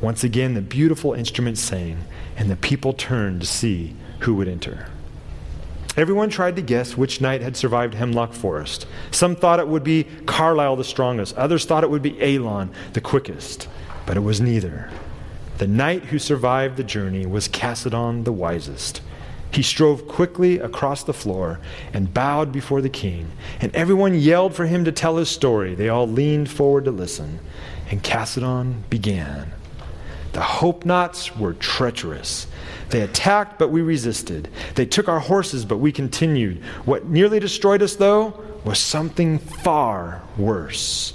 Once 0.00 0.22
again, 0.22 0.54
the 0.54 0.60
beautiful 0.60 1.12
instrument 1.12 1.58
sang, 1.58 2.04
and 2.36 2.50
the 2.50 2.56
people 2.56 2.92
turned 2.92 3.40
to 3.40 3.46
see 3.46 3.94
who 4.20 4.34
would 4.34 4.48
enter. 4.48 4.86
Everyone 5.96 6.28
tried 6.28 6.56
to 6.56 6.62
guess 6.62 6.96
which 6.96 7.20
knight 7.20 7.40
had 7.40 7.56
survived 7.56 7.94
Hemlock 7.94 8.32
Forest. 8.32 8.86
Some 9.12 9.36
thought 9.36 9.60
it 9.60 9.68
would 9.68 9.84
be 9.84 10.04
Carlisle 10.26 10.76
the 10.76 10.84
strongest, 10.84 11.36
others 11.36 11.64
thought 11.64 11.84
it 11.84 11.90
would 11.90 12.02
be 12.02 12.20
Elon 12.20 12.70
the 12.94 13.00
quickest, 13.00 13.68
but 14.04 14.16
it 14.16 14.20
was 14.20 14.40
neither. 14.40 14.90
The 15.58 15.66
knight 15.68 16.06
who 16.06 16.18
survived 16.18 16.76
the 16.76 16.84
journey 16.84 17.26
was 17.26 17.48
Cassadon 17.48 18.24
the 18.24 18.32
wisest. 18.32 19.00
He 19.52 19.62
strode 19.62 20.08
quickly 20.08 20.58
across 20.58 21.04
the 21.04 21.12
floor 21.12 21.60
and 21.92 22.12
bowed 22.12 22.50
before 22.50 22.80
the 22.80 22.88
king, 22.88 23.30
and 23.60 23.74
everyone 23.74 24.14
yelled 24.14 24.54
for 24.54 24.66
him 24.66 24.84
to 24.84 24.90
tell 24.90 25.16
his 25.16 25.28
story. 25.28 25.76
They 25.76 25.88
all 25.88 26.08
leaned 26.08 26.50
forward 26.50 26.86
to 26.86 26.90
listen, 26.90 27.38
and 27.88 28.02
Cassadon 28.02 28.82
began. 28.90 29.52
The 30.32 30.40
Hopenots 30.40 31.38
were 31.38 31.52
treacherous. 31.54 32.48
They 32.90 33.02
attacked, 33.02 33.56
but 33.56 33.70
we 33.70 33.80
resisted. 33.80 34.48
They 34.74 34.86
took 34.86 35.08
our 35.08 35.20
horses, 35.20 35.64
but 35.64 35.78
we 35.78 35.92
continued. 35.92 36.60
What 36.84 37.06
nearly 37.06 37.38
destroyed 37.38 37.80
us, 37.80 37.94
though, 37.94 38.42
was 38.64 38.80
something 38.80 39.38
far 39.38 40.22
worse. 40.36 41.12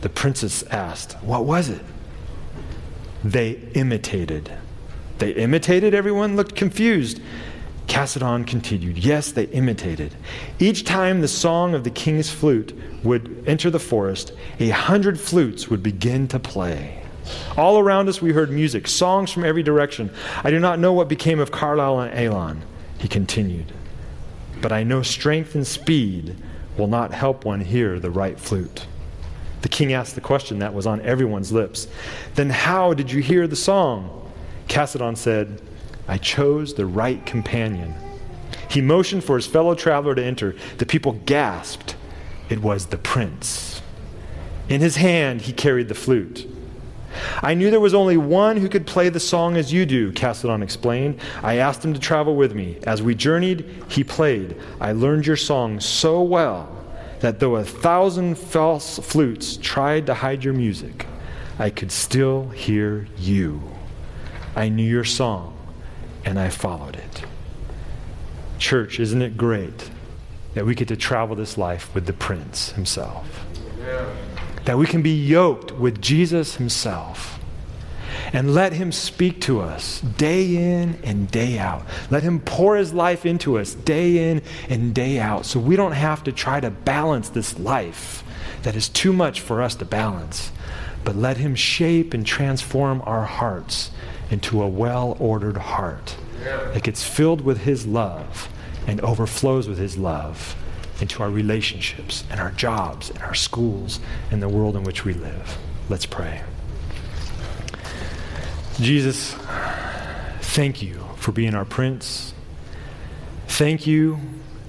The 0.00 0.08
princess 0.08 0.64
asked, 0.64 1.12
What 1.22 1.44
was 1.44 1.68
it? 1.68 1.82
They 3.24 3.52
imitated. 3.74 4.52
They 5.18 5.32
imitated? 5.32 5.94
Everyone 5.94 6.36
looked 6.36 6.54
confused. 6.54 7.20
Cassidon 7.86 8.46
continued, 8.46 8.98
Yes, 8.98 9.32
they 9.32 9.44
imitated. 9.44 10.14
Each 10.58 10.84
time 10.84 11.20
the 11.20 11.28
song 11.28 11.74
of 11.74 11.82
the 11.82 11.90
king's 11.90 12.30
flute 12.30 12.72
would 13.02 13.42
enter 13.46 13.68
the 13.68 13.80
forest, 13.80 14.32
a 14.60 14.68
hundred 14.68 15.18
flutes 15.18 15.68
would 15.68 15.82
begin 15.82 16.28
to 16.28 16.38
play. 16.38 17.02
All 17.56 17.78
around 17.78 18.08
us 18.08 18.22
we 18.22 18.32
heard 18.32 18.50
music, 18.50 18.86
songs 18.86 19.30
from 19.32 19.44
every 19.44 19.62
direction. 19.62 20.10
I 20.44 20.50
do 20.50 20.60
not 20.60 20.78
know 20.78 20.92
what 20.92 21.08
became 21.08 21.40
of 21.40 21.50
Carlisle 21.50 22.00
and 22.00 22.18
Elon, 22.18 22.62
he 22.98 23.08
continued. 23.08 23.72
But 24.62 24.72
I 24.72 24.84
know 24.84 25.02
strength 25.02 25.54
and 25.54 25.66
speed 25.66 26.36
will 26.78 26.86
not 26.86 27.12
help 27.12 27.44
one 27.44 27.60
hear 27.60 27.98
the 27.98 28.10
right 28.10 28.38
flute. 28.38 28.86
The 29.62 29.68
king 29.68 29.92
asked 29.92 30.14
the 30.14 30.20
question 30.20 30.58
that 30.60 30.74
was 30.74 30.86
on 30.86 31.00
everyone's 31.02 31.52
lips. 31.52 31.86
Then 32.34 32.50
how 32.50 32.94
did 32.94 33.12
you 33.12 33.22
hear 33.22 33.46
the 33.46 33.56
song? 33.56 34.30
Cassadon 34.68 35.16
said, 35.16 35.60
I 36.08 36.18
chose 36.18 36.74
the 36.74 36.86
right 36.86 37.24
companion. 37.26 37.94
He 38.68 38.80
motioned 38.80 39.24
for 39.24 39.36
his 39.36 39.46
fellow 39.46 39.74
traveler 39.74 40.14
to 40.14 40.24
enter. 40.24 40.54
The 40.78 40.86
people 40.86 41.12
gasped. 41.26 41.96
It 42.48 42.60
was 42.62 42.86
the 42.86 42.98
prince. 42.98 43.82
In 44.68 44.80
his 44.80 44.96
hand, 44.96 45.42
he 45.42 45.52
carried 45.52 45.88
the 45.88 45.94
flute. 45.94 46.48
I 47.42 47.54
knew 47.54 47.70
there 47.70 47.80
was 47.80 47.94
only 47.94 48.16
one 48.16 48.56
who 48.56 48.68
could 48.68 48.86
play 48.86 49.08
the 49.08 49.18
song 49.18 49.56
as 49.56 49.72
you 49.72 49.84
do, 49.84 50.12
Cassadon 50.12 50.62
explained. 50.62 51.20
I 51.42 51.56
asked 51.56 51.84
him 51.84 51.92
to 51.92 52.00
travel 52.00 52.36
with 52.36 52.54
me. 52.54 52.78
As 52.86 53.02
we 53.02 53.16
journeyed, 53.16 53.68
he 53.88 54.04
played. 54.04 54.56
I 54.80 54.92
learned 54.92 55.26
your 55.26 55.36
song 55.36 55.80
so 55.80 56.22
well 56.22 56.79
that 57.20 57.40
though 57.40 57.56
a 57.56 57.64
thousand 57.64 58.36
false 58.36 58.98
flutes 58.98 59.56
tried 59.56 60.06
to 60.06 60.14
hide 60.14 60.44
your 60.44 60.54
music, 60.54 61.06
I 61.58 61.70
could 61.70 61.92
still 61.92 62.48
hear 62.48 63.06
you. 63.16 63.62
I 64.56 64.68
knew 64.68 64.88
your 64.88 65.04
song, 65.04 65.56
and 66.24 66.38
I 66.38 66.48
followed 66.48 66.96
it. 66.96 67.24
Church, 68.58 69.00
isn't 69.00 69.22
it 69.22 69.36
great 69.36 69.90
that 70.54 70.66
we 70.66 70.74
get 70.74 70.88
to 70.88 70.96
travel 70.96 71.36
this 71.36 71.56
life 71.56 71.94
with 71.94 72.06
the 72.06 72.12
Prince 72.12 72.72
himself? 72.72 73.44
Yeah 73.78 74.06
that 74.64 74.78
we 74.78 74.86
can 74.86 75.02
be 75.02 75.14
yoked 75.14 75.72
with 75.72 76.00
Jesus 76.00 76.56
Himself 76.56 77.39
and 78.32 78.54
let 78.54 78.72
Him 78.72 78.92
speak 78.92 79.40
to 79.42 79.60
us 79.60 80.00
day 80.00 80.56
in 80.56 80.98
and 81.04 81.30
day 81.30 81.58
out. 81.58 81.84
Let 82.10 82.22
Him 82.22 82.40
pour 82.40 82.76
His 82.76 82.92
life 82.92 83.26
into 83.26 83.58
us 83.58 83.74
day 83.74 84.30
in 84.30 84.42
and 84.68 84.94
day 84.94 85.18
out 85.18 85.46
so 85.46 85.58
we 85.58 85.76
don't 85.76 85.92
have 85.92 86.24
to 86.24 86.32
try 86.32 86.60
to 86.60 86.70
balance 86.70 87.28
this 87.28 87.58
life 87.58 88.22
that 88.62 88.76
is 88.76 88.88
too 88.88 89.12
much 89.12 89.40
for 89.40 89.62
us 89.62 89.74
to 89.76 89.84
balance. 89.84 90.52
But 91.04 91.16
let 91.16 91.38
Him 91.38 91.54
shape 91.54 92.14
and 92.14 92.26
transform 92.26 93.02
our 93.04 93.24
hearts 93.24 93.90
into 94.30 94.62
a 94.62 94.68
well 94.68 95.16
ordered 95.18 95.56
heart 95.56 96.16
that 96.44 96.82
gets 96.82 97.02
filled 97.02 97.40
with 97.40 97.62
His 97.62 97.86
love 97.86 98.48
and 98.86 99.00
overflows 99.00 99.68
with 99.68 99.78
His 99.78 99.96
love 99.96 100.56
into 101.00 101.22
our 101.22 101.30
relationships 101.30 102.24
and 102.30 102.40
our 102.40 102.50
jobs 102.52 103.10
and 103.10 103.18
our 103.20 103.34
schools 103.34 104.00
and 104.30 104.42
the 104.42 104.48
world 104.48 104.76
in 104.76 104.84
which 104.84 105.04
we 105.04 105.14
live. 105.14 105.58
Let's 105.88 106.06
pray. 106.06 106.42
Jesus, 108.80 109.34
thank 110.40 110.80
you 110.80 111.04
for 111.16 111.32
being 111.32 111.54
our 111.54 111.66
Prince. 111.66 112.32
Thank 113.46 113.86
you 113.86 114.18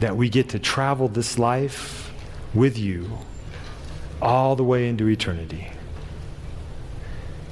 that 0.02 0.18
we 0.18 0.28
get 0.28 0.50
to 0.50 0.60
travel 0.60 1.08
this 1.08 1.40
life 1.40 2.12
with 2.54 2.78
you 2.78 3.20
all 4.22 4.58
the 4.58 4.66
way 4.66 4.90
into 4.90 5.08
eternity. 5.08 5.70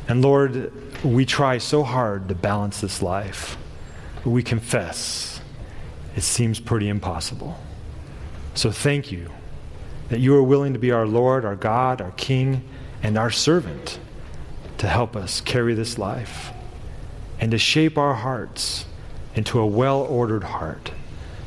And 0.10 0.22
Lord, 0.22 0.74
we 1.02 1.26
try 1.26 1.60
so 1.60 1.84
hard 1.84 2.28
to 2.28 2.36
balance 2.36 2.82
this 2.82 3.02
life, 3.02 3.56
but 4.24 4.32
we 4.32 4.44
confess 4.44 5.40
it 6.18 6.24
seems 6.24 6.60
pretty 6.60 6.90
impossible. 6.90 7.58
So 8.54 8.70
thank 8.70 9.14
you 9.14 9.32
that 10.10 10.20
you 10.20 10.36
are 10.36 10.44
willing 10.44 10.74
to 10.74 10.80
be 10.80 10.92
our 10.92 11.08
Lord, 11.08 11.46
our 11.46 11.56
God, 11.56 12.02
our 12.02 12.12
King, 12.12 12.68
and 13.02 13.18
our 13.18 13.32
servant 13.32 13.98
to 14.80 14.88
help 14.88 15.16
us 15.16 15.42
carry 15.42 15.74
this 15.74 15.98
life 15.98 16.52
and 17.40 17.52
to 17.52 17.58
shape 17.58 17.98
our 17.98 18.16
hearts 18.16 18.86
into 19.36 19.60
a 19.60 19.66
well 19.66 20.02
ordered 20.02 20.44
heart 20.44 20.92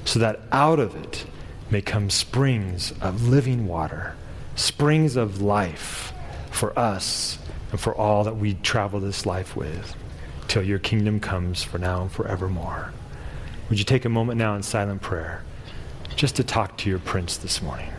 so 0.05 0.19
that 0.19 0.41
out 0.53 0.79
of 0.79 0.95
it 0.95 1.27
may 1.71 1.83
come 1.83 2.09
springs 2.09 2.93
of 3.01 3.29
living 3.29 3.67
water, 3.67 4.15
springs 4.55 5.17
of 5.17 5.43
life 5.43 6.13
for 6.51 6.79
us 6.79 7.39
and 7.71 7.81
for 7.81 7.95
all 7.95 8.25
that 8.25 8.37
we 8.37 8.55
travel 8.55 9.01
this 9.01 9.27
life 9.27 9.57
with 9.57 9.97
till 10.49 10.63
your 10.63 10.79
kingdom 10.79 11.19
comes 11.19 11.63
for 11.63 11.79
now 11.79 12.03
and 12.03 12.13
forevermore. 12.13 12.93
Would 13.69 13.79
you 13.79 13.85
take 13.85 14.05
a 14.05 14.09
moment 14.09 14.39
now 14.39 14.55
in 14.55 14.63
silent 14.63 15.03
prayer? 15.03 15.43
just 16.17 16.37
to 16.37 16.45
talk 16.45 16.77
to 16.79 16.91
your 16.91 16.99
prince 17.01 17.37
this 17.37 17.63
morning. 17.63 17.91